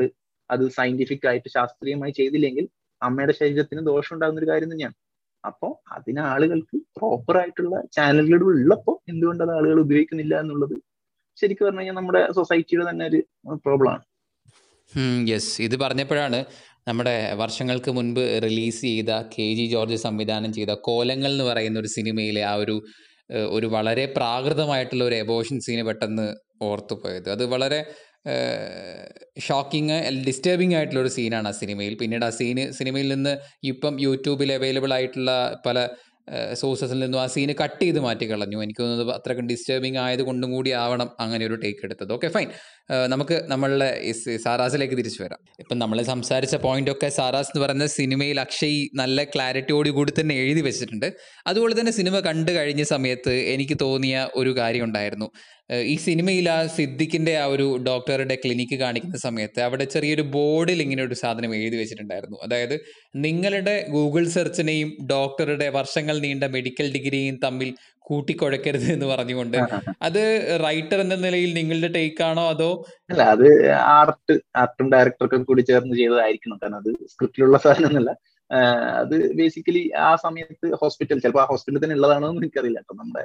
അത് 0.49 0.63
സയന്റിഫിക് 0.77 1.27
ആയിട്ട് 1.27 1.49
ശാസ്ത്രീയമായി 1.49 2.11
ചെയ്തില്ലെങ്കിൽ 2.11 2.65
അമ്മയുടെ 3.01 3.33
ശരീരത്തിന് 3.41 3.81
ദോഷം 3.91 4.13
ഉണ്ടാകുന്ന 4.15 4.39
ഒരു 4.39 4.49
കാര്യം 4.51 4.71
തന്നെയാണ്. 4.73 4.95
അപ്പോൾ 5.43 5.71
അതിന് 5.95 6.19
ആളുകൾക്ക് 6.19 6.77
പ്രോപ്പർ 6.97 7.37
ആയിട്ടുള്ള 7.37 7.75
ചാനലുകൾ 7.97 8.41
ഉള്ളപ്പോൾ 8.51 8.97
എന്തുകൊണ്ട് 9.11 9.43
അത് 9.45 9.53
ആളുകൾ 9.57 9.77
ഉപയോഗിക്കുന്നില്ല 9.85 10.39
എന്നുള്ളത് 10.39 10.75
ശരിക്കും 11.37 11.65
പറഞ്ഞു 11.65 11.79
കഴിഞ്ഞാൽ 11.79 11.95
നമ്മുടെ 11.95 12.21
സൊസൈറ്റിയുടെ 12.31 12.85
തന്നെ 12.89 13.05
ഒരു 13.05 13.19
പ്രോബ്ലമാണ് 13.65 14.03
യെസ് 15.27 15.53
ഇത് 15.61 15.75
പറഞ്ഞപ്പോഴാണ് 15.75 16.39
നമ്മുടെ 16.87 17.15
വർഷങ്ങൾക്ക് 17.33 17.91
മുൻപ് 17.91 18.21
റിലീസ് 18.43 18.81
ചെയ്ത 18.81 19.11
കെ 19.33 19.47
ജി 19.53 19.65
ജോർജ് 19.65 19.97
സംവിധാനം 19.97 20.51
ചെയ്ത 20.53 20.71
കോലങ്ങൾ 20.81 21.31
എന്ന് 21.31 21.43
പറയുന്ന 21.43 21.79
ഒരു 21.79 21.87
സിനിമയിലെ 21.87 22.43
ആ 22.43 22.53
ഒരു 22.53 22.75
ഒരു 23.49 23.67
വളരെ 23.67 24.05
പ്രാകൃതമായിട്ടുള്ള 24.15 25.03
ഒരു 25.03 25.15
എബോഷൻ 25.15 25.57
സീന് 25.59 25.83
പെട്ടെന്ന് 25.85 26.25
ഓർത്തുപോയത് 26.61 27.27
അത് 27.31 27.43
വളരെ 27.45 27.79
ഷോക്കിങ് 29.39 29.97
ഡിസ്റ്റർബിംഗ് 30.25 30.75
ആയിട്ടുള്ള 30.75 31.01
ഒരു 31.01 31.09
സീനാണ് 31.09 31.47
ആ 31.47 31.51
സിനിമയിൽ. 31.51 31.93
പിന്നീട് 31.95 32.25
ആ 32.25 32.29
സീന് 32.29 32.63
സിനിമയിൽ 32.71 33.07
നിന്ന് 33.07 33.33
ഇപ്പം 33.63 33.93
യൂട്യൂബിൽ 33.99 34.51
അവൈലബിൾ 34.53 34.93
ആയിട്ടുള്ള 34.93 35.31
പല 35.65 35.77
സോഴ്സസിൽ 36.53 36.99
നിന്നും 36.99 37.19
ആ 37.21 37.27
സീന് 37.27 37.53
കട്ട് 37.63 37.81
ചെയ്ത് 37.81 37.99
മാറ്റി 37.99 38.25
കളഞ്ഞു 38.25 38.63
എനിക്ക് 38.63 38.81
തോന്നുന്നത് 38.83 39.15
അത്രക്കും 39.15 39.47
ഡിസ്റ്റർബിംഗ് 39.47 39.97
ആയത് 39.97 40.21
കൊണ്ടും 40.21 40.51
കൂടി 40.51 40.71
ആവണം 40.71 41.09
അങ്ങനെ 41.19 41.45
ഒരു 41.45 41.55
ടേക്ക് 41.55 41.79
എടുത്തത്. 41.83 42.13
ഓക്കെ 42.13 42.27
ഫൈൻ 42.27 42.49
നമുക്ക് 43.13 43.35
നമ്മളുടെ 43.47 43.87
സാറാസിലേക്ക് 44.45 44.95
തിരിച്ചു 44.99 45.23
വരാം. 45.23 45.39
ഇപ്പം 45.59 45.77
നമ്മൾ 45.79 45.97
സംസാരിച്ച 46.01 46.55
പോയിന്റ് 46.65 46.91
ഒക്കെ 46.91 47.09
സാറാസ് 47.17 47.51
എന്ന് 47.51 47.61
പറയുന്ന 47.63 47.85
സിനിമയിൽ 47.85 48.39
അക്ഷയ് 48.39 48.81
നല്ല 49.01 49.23
ക്ലാരിറ്റിയോട് 49.23 49.89
കൂടി 49.97 50.13
തന്നെ 50.19 50.35
എഴുതി 50.35 50.61
വെച്ചിട്ടുണ്ട്. 50.61 51.07
അതുപോലെ 51.47 51.75
തന്നെ 51.79 51.93
സിനിമ 51.99 52.19
കണ്ടു 52.19 52.51
കഴിഞ്ഞ 52.51 52.83
സമയത്ത് 52.83 53.33
എനിക്ക് 53.53 53.77
തോന്നിയ 53.81 54.27
ഒരു 54.35 54.53
കാര്യം 54.59 54.83
ഉണ്ടായിരുന്നു. 54.83 55.29
ഈ 55.71 55.95
സിനിമയിൽ 56.05 56.49
ആ 56.49 56.57
സിദ്ദിഖിന്റെ 56.77 57.33
ആ 57.41 57.45
ഒരു 57.45 57.67
ഡോക്ടറുടെ 57.87 58.35
ക്ലിനിക്ക് 58.43 58.77
കാണിക്കുന്ന 58.79 59.17
സമയത്ത് 59.17 59.59
അവിടെ 59.61 59.85
ചെറിയൊരു 59.93 60.21
ബോർഡിൽ 60.35 60.81
ഇങ്ങനെ 60.81 61.03
ഒരു 61.03 61.13
സാധനം 61.13 61.55
എഴുതി 61.55 61.77
വെച്ചിട്ടുണ്ടായിരുന്നു. 61.81 62.37
അതായത് 62.45 62.75
നിങ്ങളുടെ 63.25 63.75
ഗൂഗിൾ 63.95 64.25
സെർച്ചിനെയും 64.37 64.91
ഡോക്ടറുടെ 65.13 65.69
വർഷങ്ങൾ 65.69 66.19
നീണ്ട 66.19 66.43
മെഡിക്കൽ 66.43 66.89
ഡിഗ്രിയും 66.97 67.37
തമ്മിൽ 67.45 67.71
കൂട്ടിക്കുഴക്കരുത് 68.05 68.87
എന്ന് 68.93 69.07
പറഞ്ഞുകൊണ്ട്. 69.11 69.57
അത് 70.07 70.21
റൈറ്റർ 70.65 70.99
എന്ന 71.03 71.15
നിലയിൽ 71.25 71.51
നിങ്ങളുടെ 71.59 71.89
ടേക്ക് 71.97 72.23
ആണോ 72.29 72.43
അതോ 72.53 72.69
അല്ല 73.11 73.21
അത് 73.35 73.47
ആർട്ട് 73.97 74.35
ആർട്ടും 74.61 74.87
ഡയറക്ടർക്കും 74.93 75.43
കൂടി 75.49 75.63
ചേർന്ന് 75.69 75.95
ചെയ്തതായിരിക്കണം. 76.01 76.59
കാരണം 76.63 76.79
അത് 76.81 76.91
സ്ക്രിപ്റ്റിലുള്ള 77.13 77.59
സാധനം 77.65 77.89
എന്നല്ല 77.91 78.13
അത് 79.01 79.15
ബേസിക്കലി 79.39 79.83
ആ 80.07 80.09
സമയത്ത് 80.25 80.67
ഹോസ്പിറ്റൽ 80.81 81.19
ചിലപ്പോൾ 81.23 81.43
ആ 81.43 81.49
ഹോസ്പിറ്റലിൽ 81.51 81.83
തന്നെ 81.83 81.97
ഉള്ളതാണോ 81.99 82.29
എന്ന് 82.31 82.41
എനിക്കറിയില്ല 82.43 82.79
അപ്പൊ 82.83 82.95
നമ്മുടെ 83.01 83.23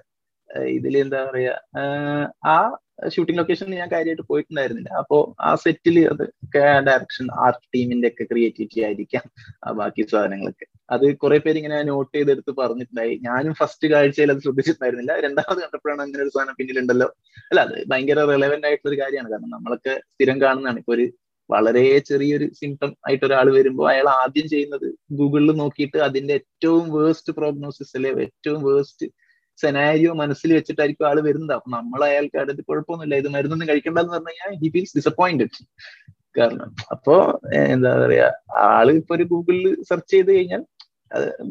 ഇതിൽ 0.74 0.94
എന്താ 1.04 1.20
പറയാ 1.28 1.54
ആ 2.48 2.58
ഷൂട്ടിംഗ് 3.14 3.38
ലൊക്കേഷനിൽ 3.38 3.74
ഞാൻ 3.74 3.88
കാര്യമായിട്ട് 3.92 4.22
പോയിട്ടുണ്ടായിരുന്നില്ല. 4.22 4.88
അപ്പോ 4.88 5.36
ആ 5.40 5.54
സെറ്റിൽ 5.54 5.96
അത് 6.12 6.24
ഡയറക്ഷൻ 6.88 7.26
ആർട്ട് 7.46 7.66
ടീമിന്റെ 7.74 8.08
ഒക്കെ 8.08 8.24
ക്രിയേറ്റിവിറ്റി 8.24 8.80
ആയിരിക്കാം 8.80 9.24
ബാക്കി 9.76 10.02
സാധനങ്ങളൊക്കെ. 10.02 10.66
അത് 10.90 11.16
കുറെ 11.16 11.38
പേര് 11.38 11.56
ഇങ്ങനെ 11.56 11.82
നോട്ട് 11.82 12.16
ചെയ്തെടുത്ത് 12.16 12.52
പറഞ്ഞിട്ടുണ്ടായി. 12.56 13.14
ഞാനും 13.22 13.54
ഫസ്റ്റ് 13.54 13.88
കാഴ്ചയിൽ 13.90 14.32
അത് 14.32 14.40
ശ്രദ്ധിച്ചിട്ടുണ്ടായിരുന്നില്ല. 14.40 15.20
രണ്ടാമത് 15.20 15.60
കണ്ടപ്പോഴാണ് 15.62 16.02
അങ്ങനെ 16.02 16.22
ഒരു 16.22 16.28
സാധനം 16.28 16.54
പിന്നിലുണ്ടല്ലോ. 16.58 17.08
അല്ല 17.50 17.60
അത് 17.60 17.84
ഭയങ്കര 17.88 18.20
റിലവെന്റ് 18.24 18.66
ആയിട്ടുള്ള 18.66 18.90
ഒരു 18.94 19.00
കാര്യമാണ്. 19.02 19.30
കാരണം 19.30 19.50
നമ്മളൊക്കെ 19.50 19.94
സ്ഥിരം 20.14 20.40
കാണുന്നതാണ്. 20.42 20.78
ഇപ്പൊ 20.78 20.94
ഒരു 20.94 21.06
വളരെ 21.50 21.98
ചെറിയൊരു 21.98 22.46
സിംറ്റം 22.60 22.90
ആയിട്ട് 23.08 23.24
ഒരാൾ 23.24 23.46
വരുമ്പോൾ 23.52 23.86
അയാൾ 23.90 24.08
ആദ്യം 24.22 24.48
ചെയ്യുന്നത് 24.48 24.86
ഗൂഗിളിൽ 25.12 25.52
നോക്കിയിട്ട് 25.56 25.98
അതിന്റെ 25.98 26.34
ഏറ്റവും 26.34 26.86
വേസ്റ്റ് 26.96 27.32
പ്രോഗ്നോസിസ് 27.32 27.96
അല്ലെ 27.96 28.10
ഏറ്റവും 28.20 28.62
വേസ്റ്റ് 28.64 29.06
സെനാരിയോ 29.62 30.10
മനസ്സിൽ 30.22 30.50
വെച്ചിട്ടായിരിക്കും 30.54 31.06
ആൾ 31.08 31.18
വരുന്നത്. 31.28 31.52
അപ്പൊ 31.56 31.70
നമ്മൾ 31.76 32.00
അയാൾക്ക് 32.04 32.36
അടുത്ത് 32.42 32.62
കുഴപ്പമൊന്നുമില്ല. 32.68 33.16
ഇത് 33.22 33.28
മരുന്നൊന്നും 33.36 33.68
കഴിക്കണ്ടെന്ന് 33.68 34.14
പറഞ്ഞു 34.14 34.32
കഴിഞ്ഞാൽ 34.32 34.54
ഹി 34.62 34.68
ഫീൽസ് 34.74 34.96
ഡിസപ്പോയിന്റഡ് 34.98 35.58
കാരണം 36.38 36.70
അപ്പോ 36.94 37.14
എന്താ 37.74 37.92
പറയാ 38.00 38.26
ആൾ 38.70 38.88
ഇപ്പൊ 39.00 39.14
ഒരു 39.14 39.24
ഗൂഗിളിൽ 39.32 39.68
സെർച്ച് 39.90 40.12
ചെയ്ത് 40.14 40.30
കഴിഞ്ഞാൽ 40.36 40.62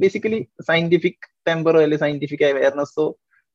ബേസിക്കലി 0.01 0.39
സയന്റിഫിക് 0.69 1.25
ടെമ്പറോ 1.47 1.79
അല്ലെങ്കിൽ 1.79 2.03
സയന്റിഫിക് 2.05 2.43
അവയർനെസ്സോ 2.49 3.05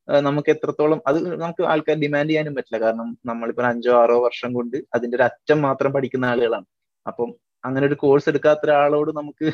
നമുക്ക് 0.09 0.51
എത്രത്തോളം 0.55 1.01
അത് 1.09 1.19
നമുക്ക് 1.43 1.63
ആൾക്കാർ 1.73 1.97
ഡിമാൻഡ് 2.05 2.31
ചെയ്യാനും 2.31 2.55
പറ്റില്ല. 2.55 2.79
കാരണം 2.85 3.09
നമ്മളിപ്പോ 3.31 3.63
അഞ്ചോ 3.71 3.93
ആറോ 4.03 4.17
വർഷം 4.25 4.51
കൊണ്ട് 4.59 4.77
അതിന്റെ 4.95 5.17
ഒരു 5.19 5.25
അറ്റം 5.29 5.59
മാത്രം 5.67 5.91
പഠിക്കുന്ന 5.97 6.27
ആളുകളാണ്. 6.33 6.67
അപ്പം 7.07 7.31
അങ്ങനെ 7.65 7.85
ഒരു 7.89 7.97
കോഴ്സ് 8.03 8.29
എടുക്കാത്ത 8.33 8.63
ഒരാളോട് 8.67 9.11
നമുക്ക് 9.19 9.49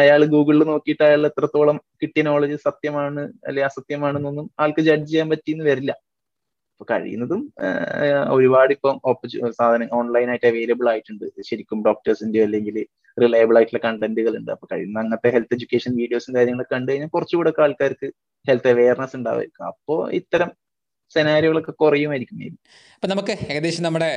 അയാൾ 0.00 0.22
ഗൂഗിളിൽ 0.34 0.62
നോക്കിയിട്ട് 0.72 1.04
അയാൾ 1.08 1.22
എത്രത്തോളം 1.30 1.76
കിട്ടിയ 2.02 2.22
നോളജ് 2.28 2.56
സത്യമാണ് 2.68 3.22
അല്ലെ 3.48 3.62
അസത്യമാണെന്നൊന്നും 3.68 4.46
ആൾക്ക് 4.64 4.82
ജഡ്ജ് 4.88 5.10
ചെയ്യാൻ 5.12 5.28
പറ്റിയെന്ന് 5.32 5.66
വരില്ല. 5.70 5.92
അപ്പൊ 6.74 6.84
കഴിയുന്നതും 6.92 7.42
ഒരുപാട് 8.36 8.72
ഇപ്പം 8.76 8.96
സാധനം 9.58 9.88
ഓൺലൈനായിട്ട് 9.98 10.46
അവൈലബിൾ 10.52 10.86
ആയിട്ടുണ്ട്. 10.92 11.26
ശരിക്കും 11.48 11.80
ഡോക്ടേഴ്സിന്റെ 11.88 12.40
അല്ലെങ്കിൽ 12.46 12.78
റിലയബിൾ 13.16 13.56
ആയിട്ടുള്ള 13.58 13.80
കണ്ടന്റുകൾ 13.86 14.34
ഉണ്ട്. 14.40 14.50
അപ്പൊ 14.56 14.66
കഴിയുന്ന 14.72 14.98
അങ്ങനത്തെ 15.04 15.30
ഹെൽത്ത് 15.34 15.54
എഡ്യൂക്കേഷൻ 15.56 15.92
വീഡിയോസും 16.00 16.34
കാര്യങ്ങളൊക്കെ 16.36 16.74
കണ്ടു 16.76 16.90
കഴിഞ്ഞാൽ 16.92 17.10
കുറച്ചുകൂടെ 17.16 17.52
ആൾക്കാർക്ക് 17.66 18.08
ഹെൽത്ത് 18.48 18.70
അവയർനെസ് 18.74 19.16
ഉണ്ടാവുമായിരിക്കും 19.18 19.66
അപ്പോ 19.72 19.96
ഇത്തരം 20.20 20.50
സെനാരികളൊക്കെ 21.14 21.72
കുറയുമായിരിക്കും 21.82 22.40
അപ്പൊ 22.94 23.08
നമുക്ക് 23.12 23.34
ഏകദേശം 23.52 23.82
നമ്മുടെ 23.82 24.10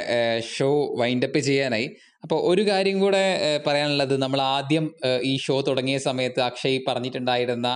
ഷോ 0.55 0.69
വൈൻഡപ്പ് 1.01 1.39
ചെയ്യാനായി. 1.39 1.87
അപ്പോൾ 2.23 2.39
ഒരു 2.49 2.63
കാര്യം 2.69 2.97
കൂടെ 2.99 3.23
പറയാനുള്ളത്. 3.67 4.15
നമ്മൾ 4.23 4.41
ആദ്യം 4.55 4.85
ഈ 5.23 5.33
ഷോ 5.45 5.55
തുടങ്ങിയ 5.67 5.97
സമയത്ത് 6.07 6.41
അക്ഷയ് 6.49 6.79
പറഞ്ഞിട്ടുണ്ടായിരുന്ന 6.87 7.69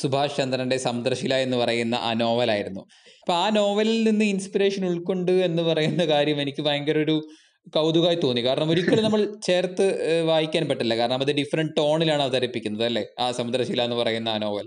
സുഭാഷ് 0.00 0.36
ചന്ദ്രന്റെ 0.36 0.76
സമുദ്രശില 0.76 1.34
എന്ന് 1.46 1.56
പറയുന്ന 1.56 1.96
ആ 2.08 2.10
നോവലായിരുന്നു 2.22 2.82
അപ്പൊ 3.22 3.34
ആ 3.34 3.50
നോവലിൽ 3.58 3.98
നിന്ന് 4.08 4.24
ഇൻസ്പിറേഷൻ 4.24 4.82
ഉൾക്കൊണ്ട് 4.86 5.32
എന്ന് 5.48 5.62
പറയുന്ന 5.62 6.04
കാര്യം 6.04 6.38
എനിക്ക് 6.44 6.62
ഭയങ്കര 6.62 6.98
ഒരു 6.98 7.16
കൗതുകമായി 7.74 8.18
തോന്നി. 8.22 8.40
കാരണം 8.46 8.70
ഒരിക്കലും 8.70 9.04
നമ്മൾ 9.04 9.20
ചേർത്ത് 9.46 9.84
വായിക്കാൻ 10.30 10.64
പറ്റില്ല. 10.70 10.94
കാരണം 10.96 11.20
അത് 11.20 11.32
ഡിഫറെന്റ് 11.40 11.72
ടോണിലാണ് 11.78 12.22
അവതരിപ്പിക്കുന്നത് 12.22 12.84
അല്ലേ? 12.84 13.04
ആ 13.18 13.26
സമുദ്രശില 13.38 13.82
എന്ന് 13.88 13.96
പറയുന്ന 13.96 14.28
ആ 14.28 14.38
നോവൽ 14.38 14.66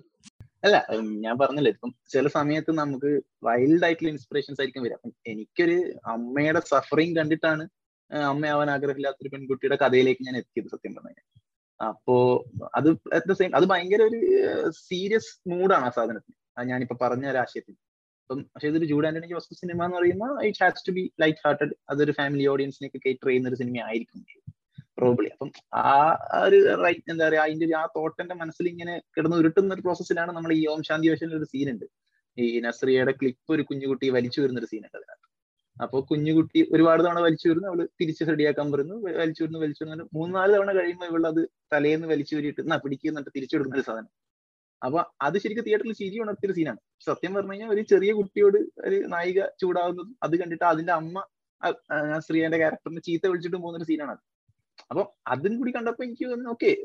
അല്ല 0.68 0.78
ഞാൻ 1.26 1.36
പറഞ്ഞല്ലോ 1.38 1.72
ഇപ്പം 1.72 1.92
ചില 2.14 2.28
സമയത്ത് 2.28 2.72
നമുക്ക് 2.80 3.10
വൈൽഡ് 3.44 3.86
ആയിട്ടുള്ള 3.86 4.10
ഇൻസ്പിറേഷൻസ് 4.10 4.60
ആയിരിക്കും 4.62 4.84
വരിക. 4.84 4.96
അപ്പം 4.96 5.14
എനിക്കൊരു 5.32 5.78
അമ്മയുടെ 6.06 6.62
സഫറിങ് 6.72 7.16
കണ്ടിട്ടാണ് 7.16 7.64
അമ്മ 8.12 8.26
അമ്മയാവാൻ 8.32 8.70
ആഗ്രഹമില്ലാത്തൊരു 8.72 9.30
പെൺകുട്ടിയുടെ 9.34 9.78
കഥയിലേക്ക് 9.82 10.24
ഞാൻ 10.24 10.36
എത്തിയത് 10.38 10.68
സത്യം 10.68 10.94
പറഞ്ഞു 10.96 11.24
അപ്പോ 11.80 12.16
അത് 12.76 12.88
അറ്റ് 13.16 13.28
ദ 13.30 13.34
സെയിം 13.34 13.52
അത് 13.56 13.66
ഭയങ്കര 13.66 14.02
ഒരു 14.02 14.20
സീരിയസ് 14.88 15.32
മൂഡാണ് 15.50 15.86
ആ 15.86 15.90
സാധനത്തിന്. 15.90 16.36
ഞാനിപ്പോ 16.70 16.96
പറഞ്ഞ 17.02 17.26
ഒരു 17.30 17.38
ആശയത്തിൽ. 17.38 17.76
അപ്പം 18.22 18.40
പക്ഷേ 18.54 18.68
ഇതൊരു 18.68 18.86
ജൂഡ് 18.86 19.08
ആന്റണി 19.08 19.28
ജോസഫ് 19.28 19.58
സിനിമ 19.60 19.86
എന്ന് 19.86 19.98
പറയുമ്പോൾ 19.98 20.32
it 20.48 20.62
has 20.64 20.86
to 20.88 20.92
be 20.92 21.04
light 21.22 21.42
hearted 21.46 21.74
അതൊരു 21.90 22.12
ഫാമിലി 22.12 22.46
ഓഡിയൻസിനൊക്കെ 22.54 23.00
കേറ്റർ 23.06 23.28
ചെയ്യുന്ന 23.28 23.50
ഒരു 23.50 23.60
സിനിമ 23.62 23.78
ആയിരിക്കും 23.90 24.22
പ്രോബ്ലി 24.98 25.30
അപ്പം 25.34 25.50
ആ 25.84 25.94
ഒരു 26.46 26.60
റൈറ്റ് 26.84 27.12
എന്താ 27.14 27.26
പറയാ 27.28 27.44
അതിന്റെ 27.48 27.68
ആ 27.82 27.86
തോട്ടന്റെ 27.98 28.36
മനസ്സിൽ 28.42 28.68
ഇങ്ങനെ 28.74 28.94
കിടന്ന് 29.16 29.38
ഉരുട്ടുന്ന 29.42 29.76
ഒരു 29.78 29.84
പ്രോസസ്സിലാണ് 29.88 30.32
നമ്മൾ 30.38 30.52
ഈ 30.60 30.64
ഓം 30.74 30.82
ശാന്തി 30.90 31.10
വേഷനിൽ 31.12 31.36
ഒരു 31.40 31.48
സീൻ 31.54 31.70
ഉണ്ട്. 31.74 31.86
ഈ 32.38 32.46
നസ്രിയയുടെ 32.68 33.14
ക്ലിപ്പ് 33.20 33.52
ഒരു 33.56 33.64
കുഞ്ഞുകുട്ടി 33.70 34.08
വലിച്ചു 34.18 34.40
വരുന്ന 34.44 34.62
ഒരു 34.64 34.70
സീനുണ്ട് 34.74 34.98
അതിനകത്ത്. 35.00 35.26
അപ്പൊ 35.78 35.98
കുഞ്ഞുകുട്ടി 36.10 36.60
ഒരുപാട് 36.76 37.02
തവണ 37.06 37.20
വലിച്ചു 37.28 37.48
വരുന്നു 37.50 37.68
അവൾ 37.72 37.80
തിരിച്ച് 38.00 38.24
റെഡിയാക്കാൻ 38.32 38.68
പറയുന്നു 38.74 38.96
വലിച്ചു 39.22 39.42
വരുന്നു 39.44 39.60
വലിച്ചു 39.64 39.84
വരുന്നു 39.84 40.06
മൂന്നാൽ 40.18 40.50
തവണ 40.56 40.72
കഴിയുമ്പോൾ 40.80 41.10
ഇവൾ 41.12 41.26
അത് 41.32 41.42
തലേന്ന് 41.74 42.08
വലിച്ചു 42.14 42.34
വരിയിട്ട് 42.38 42.62
എന്നാ 42.66 42.78
പിടിക്കുന്നിട്ട് 42.86 43.32
തിരിച്ചു 43.36 43.56
കൊടുക്കുന്ന 43.56 43.80
ഒരു 43.80 43.88
സാധനം. 43.90 44.12
അപ്പൊ 44.82 45.00
അത് 45.28 45.38
ശരിക്കും 45.44 45.66
തിയേറ്ററിൽ 45.68 45.94
ചിരി 46.02 46.18
ഉണർത്തിയൊരു 46.24 46.56
സീനാണ് 46.60 46.80
സത്യം 47.08 47.32
പറഞ്ഞു 47.36 47.54
കഴിഞ്ഞാൽ 47.54 47.72
ഒരു 47.76 47.84
ചെറിയ 47.92 48.12
കുട്ടിയോട് 48.20 48.58
ഒരു 48.88 48.98
നായിക 49.14 49.40
ചൂടാവുന്നതും 49.62 50.10
അത് 50.26 50.36
കണ്ടിട്ട് 50.42 50.66
അതിന്റെ 50.74 50.94
അമ്മ 51.00 51.16
ശ്രീയന്റെ 52.28 52.58
ക്യാരക്ടറിന് 52.64 53.02
ചീത്ത 53.08 53.26
വിളിച്ചിട്ട് 53.32 53.58
പോകുന്ന 53.58 53.80
ഒരു 53.82 53.88
സീനാണ് 53.92 54.12
അത്. 54.16 54.24
അപ്പൊ 54.92 55.04
അതും 55.28 55.58
കൂടി 55.58 55.72
കണ്ടപ്പോ 55.72 56.04
എനിക്ക് 56.04 56.26
ഓക്കെ 56.50 56.78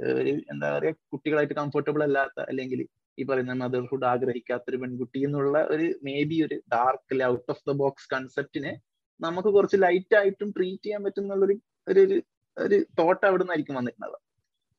എന്താ 0.49 0.79
പറയാ 0.79 0.93
കുട്ടികളായിട്ട് 0.93 1.55
കംഫർട്ടബിൾ 1.55 2.03
അല്ലാത്ത 2.03 2.41
അല്ലെങ്കിൽ 2.41 2.87
ഈ 3.19 3.25
പറയുന്ന 3.25 3.53
മദർഹുഡ് 3.53 4.05
ആഗ്രഹിക്കാത്ത 4.05 4.63
ഒരു 4.69 4.77
പെൺകുട്ടി 4.77 5.25
എന്നുള്ള 5.25 5.59
ഒരു 5.65 5.99
മേ 6.03 6.25
ബി 6.25 6.43
ഒരു 6.43 6.63
dark 6.73 7.25
out 7.25 7.51
of 7.51 7.63
the 7.69 7.73
box 7.73 8.15
കൺസെപ്റ്റിനെ 8.15 8.81
നമുക്ക് 9.21 9.49
കുറച്ച് 9.49 9.77
ലൈറ്റ് 9.77 10.17
ആയിട്ടും 10.17 10.51
ട്രീറ്റ് 10.51 10.85
ചെയ്യാൻ 10.85 11.03
പറ്റുന്നുള്ളൊരു 11.03 11.57
ഒരു 11.89 12.23
ഒരു 12.57 12.87
തോട്ട് 12.99 13.27
അവിടെ 13.27 13.43
നിന്നായിരിക്കും 13.43 13.75
വന്നിട്ടുള്ളത് 13.75 14.19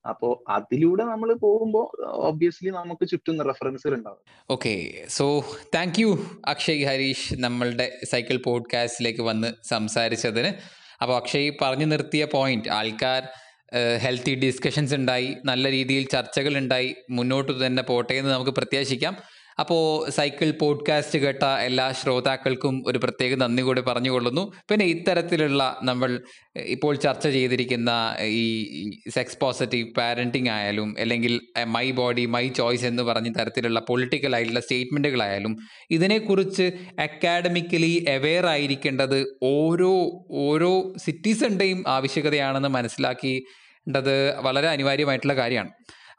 അപ്പോ 0.05 0.43
അതിലൂടെ 0.49 1.03
നമ്മൾ 1.03 1.33
പോകുമ്പോൾ 1.33 1.85
ഒബ്വിയസ്ലി 2.01 2.69
നമുക്ക് 2.69 3.07
ചുറ്റും 3.07 3.43
റെഫറൻസുകൾ 3.43 3.93
ഉണ്ടാവും. 3.93 4.21
Okay 4.49 5.05
so 5.07 5.45
thank 5.75 6.01
you 6.01 6.17
Akshay 6.45 6.85
Harish 6.85 7.35
നമ്മളുടെ 7.35 7.99
സൈക്കിൾ 8.03 8.37
പോഡ്കാസ്റ്റിലേക്ക് 8.37 9.21
വന്ന് 9.21 9.53
സംസാരിച്ചതിന്. 9.63 10.51
അപ്പോൾ 11.01 11.15
അക്ഷയ് 11.17 11.51
പറഞ്ഞു 11.61 11.85
നിർത്തിയ 11.85 12.25
പോയിന്റ് 12.25 12.69
ആൾക്കാർ 12.69 13.23
ഹെൽത്തി 13.97 14.33
ഡിസ്കഷൻസ് 14.35 14.93
ഉണ്ടായി 14.93 15.37
നല്ല 15.45 15.71
രീതിയിൽ 15.71 16.03
ചർച്ചകൾ 16.07 16.57
ഉണ്ടായി 16.57 16.95
മുന്നോട്ട് 17.09 17.65
തന്നെ 17.65 17.83
പോട്ടെ 17.83 18.13
എന്ന് 18.13 18.31
നമുക്ക് 18.31 18.51
പ്രത്യാശിക്കാം. 18.51 19.15
അപ്പോൾ 19.59 20.09
സൈക്കിൾ 20.09 20.51
പോഡ്കാസ്റ്റ് 20.51 21.19
കേട്ട 21.19 21.43
എല്ലാ 21.43 21.91
ശ്രോതാക്കൾക്കും 21.91 22.83
ഒരു 22.87 22.97
പ്രത്യേക 22.97 23.35
നന്ദി 23.35 23.63
കൂടി 23.63 23.81
പറഞ്ഞുകൊള്ളുന്നു. 23.81 24.51
പിന്നെ 24.69 24.85
ഇത്തരത്തിലുള്ള 24.85 25.79
നമ്മൾ 25.83 26.21
ഇപ്പോൾ 26.55 26.95
ചർച്ച 26.95 27.27
ചെയ്തിരിക്കുന്ന 27.27 28.15
ഈ 28.21 28.45
സെക്സ് 29.13 29.37
പോസിറ്റീവ് 29.41 29.93
പാരന്റിങ് 29.97 30.49
ആയാലും 30.49 30.95
അല്ലെങ്കിൽ 30.99 31.39
മൈ 31.65 31.91
ബോഡി 31.91 32.25
മൈ 32.25 32.47
ചോയ്സ് 32.49 32.85
എന്ന് 32.85 33.03
പറഞ്ഞ 33.03 33.31
തരത്തിലുള്ള 33.31 33.79
പൊളിറ്റിക്കൽ 33.79 34.35
ആയിട്ടുള്ള 34.35 34.59
സ്റ്റേറ്റ്മെന്റുകളായാലും 34.59 35.57
ഇതിനെക്കുറിച്ച് 35.91 36.71
അക്കാഡമിക്കലി 36.99 38.05
അവെയർ 38.09 38.45
ആയിരിക്കേണ്ടത് 38.45 39.37
ഓരോ 39.43 40.11
ഓരോ 40.31 40.93
സിറ്റിസന്റെയും 41.05 41.83
ആവശ്യകതയാണെന്ന് 41.87 42.69
മനസ്സിലാക്കേണ്ടത് 42.69 44.39
വളരെ 44.39 44.67
അനിവാര്യമായിട്ടുള്ള 44.67 45.35
കാര്യമാണ്. 45.35 45.69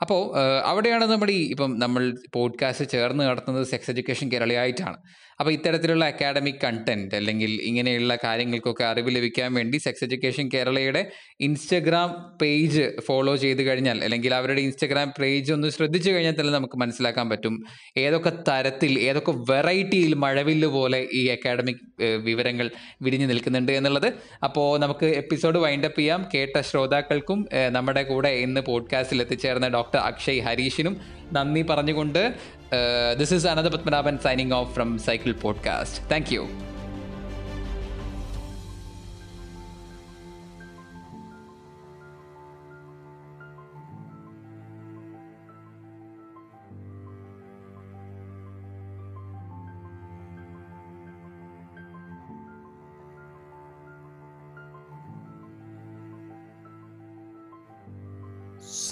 അപ്പോൾ 0.01 0.39
അവിടെയാണ് 0.65 1.05
നമ്മൾ 1.05 1.31
ഈ 1.31 1.51
ഇപ്പം 1.51 1.79
നമ്മൾ 1.79 2.17
പോഡ്കാസ്റ്റ് 2.33 2.85
ചേർന്ന് 2.85 3.25
നടത്തുന്നത് 3.25 3.67
സെക്സ് 3.67 3.91
എഡ്യൂക്കേഷൻ 3.91 4.33
കേരളയായിട്ടാണ്. 4.33 4.97
അപ്പോൾ 5.41 5.51
ഇത്തരത്തിലുള്ള 5.51 6.05
അക്കാഡമിക് 6.05 6.55
കണ്ടന്റ് 6.65 7.15
അല്ലെങ്കിൽ 7.15 7.51
ഇങ്ങനെയുള്ള 7.51 8.19
കാര്യങ്ങൾക്കൊക്കെ 8.25 8.85
അറിവ് 8.85 9.17
ലഭിക്കാൻ 9.17 9.55
വേണ്ടി 9.55 9.77
സെക്സ് 9.77 10.05
എഡ്യൂക്കേഷൻ 10.05 10.51
കേരളയുടെ 10.55 11.11
ഇൻസ്റ്റഗ്രാം 11.41 12.39
പേജ് 12.43 13.01
ഫോളോ 13.01 13.37
ചെയ്ത് 13.37 13.63
കഴിഞ്ഞാൽ 13.63 14.05
അല്ലെങ്കിൽ 14.05 14.35
അവരുടെ 14.35 14.61
ഇൻസ്റ്റഗ്രാം 14.61 15.13
പേജ് 15.21 15.53
ഒന്ന് 15.53 15.69
ശ്രദ്ധിച്ചു 15.69 16.11
കഴിഞ്ഞാൽ 16.11 16.41
തന്നെ 16.41 16.53
നമുക്ക് 16.53 16.79
മനസ്സിലാക്കാൻ 16.79 17.31
പറ്റും. 17.31 17.65
ഏതൊക്കെ 17.97 18.33
തരത്തിൽ 18.49 18.99
ഏതൊക്കെ 18.99 19.33
വെറൈറ്റിയിൽ 19.51 20.15
മഴവില്ല് 20.15 20.69
പോലെ 20.69 21.09
ഈ 21.13 21.27
അക്കാഡമിക് 21.29 22.03
വിവരങ്ങൾ 22.03 22.71
വിരിഞ്ഞു 23.03 23.27
നിൽക്കുന്നുണ്ട് 23.27 23.73
എന്നുള്ളത് 23.73 24.13
അപ്പോൾ 24.45 24.79
നമുക്ക് 24.79 25.07
എപ്പിസോഡ് 25.07 25.59
വൈൻഡപ്പ് 25.59 25.99
ചെയ്യാം. 25.99 26.29
കേട്ട 26.35 26.61
ശ്രോതാക്കൾക്കും 26.61 27.49
നമ്മുടെ 27.71 28.03
കൂടെ 28.03 28.29
ഇന്ന് 28.29 28.61
പോഡ്കാസ്റ്റിൽ 28.61 29.21
എത്തിച്ചേർന്ന 29.21 29.69
ഡോക്ടർ 29.85 30.01
അക്ഷയ് 30.01 30.41
ഹരീഷിനും 30.41 30.95
നന്ദി 31.33 31.63
പറഞ്ഞുകൊണ്ട് 31.63 32.23
this 33.19 33.35
is 33.35 33.47
Anantha 33.47 33.71
Padmanabhan 33.77 34.17
signing 34.19 34.55
off 34.55 34.71
from 34.75 34.99
cycle 34.99 35.33
podcast 35.45 36.11
thank 36.11 36.74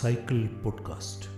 Cycle 0.02 0.48
Podcast. 0.64 1.31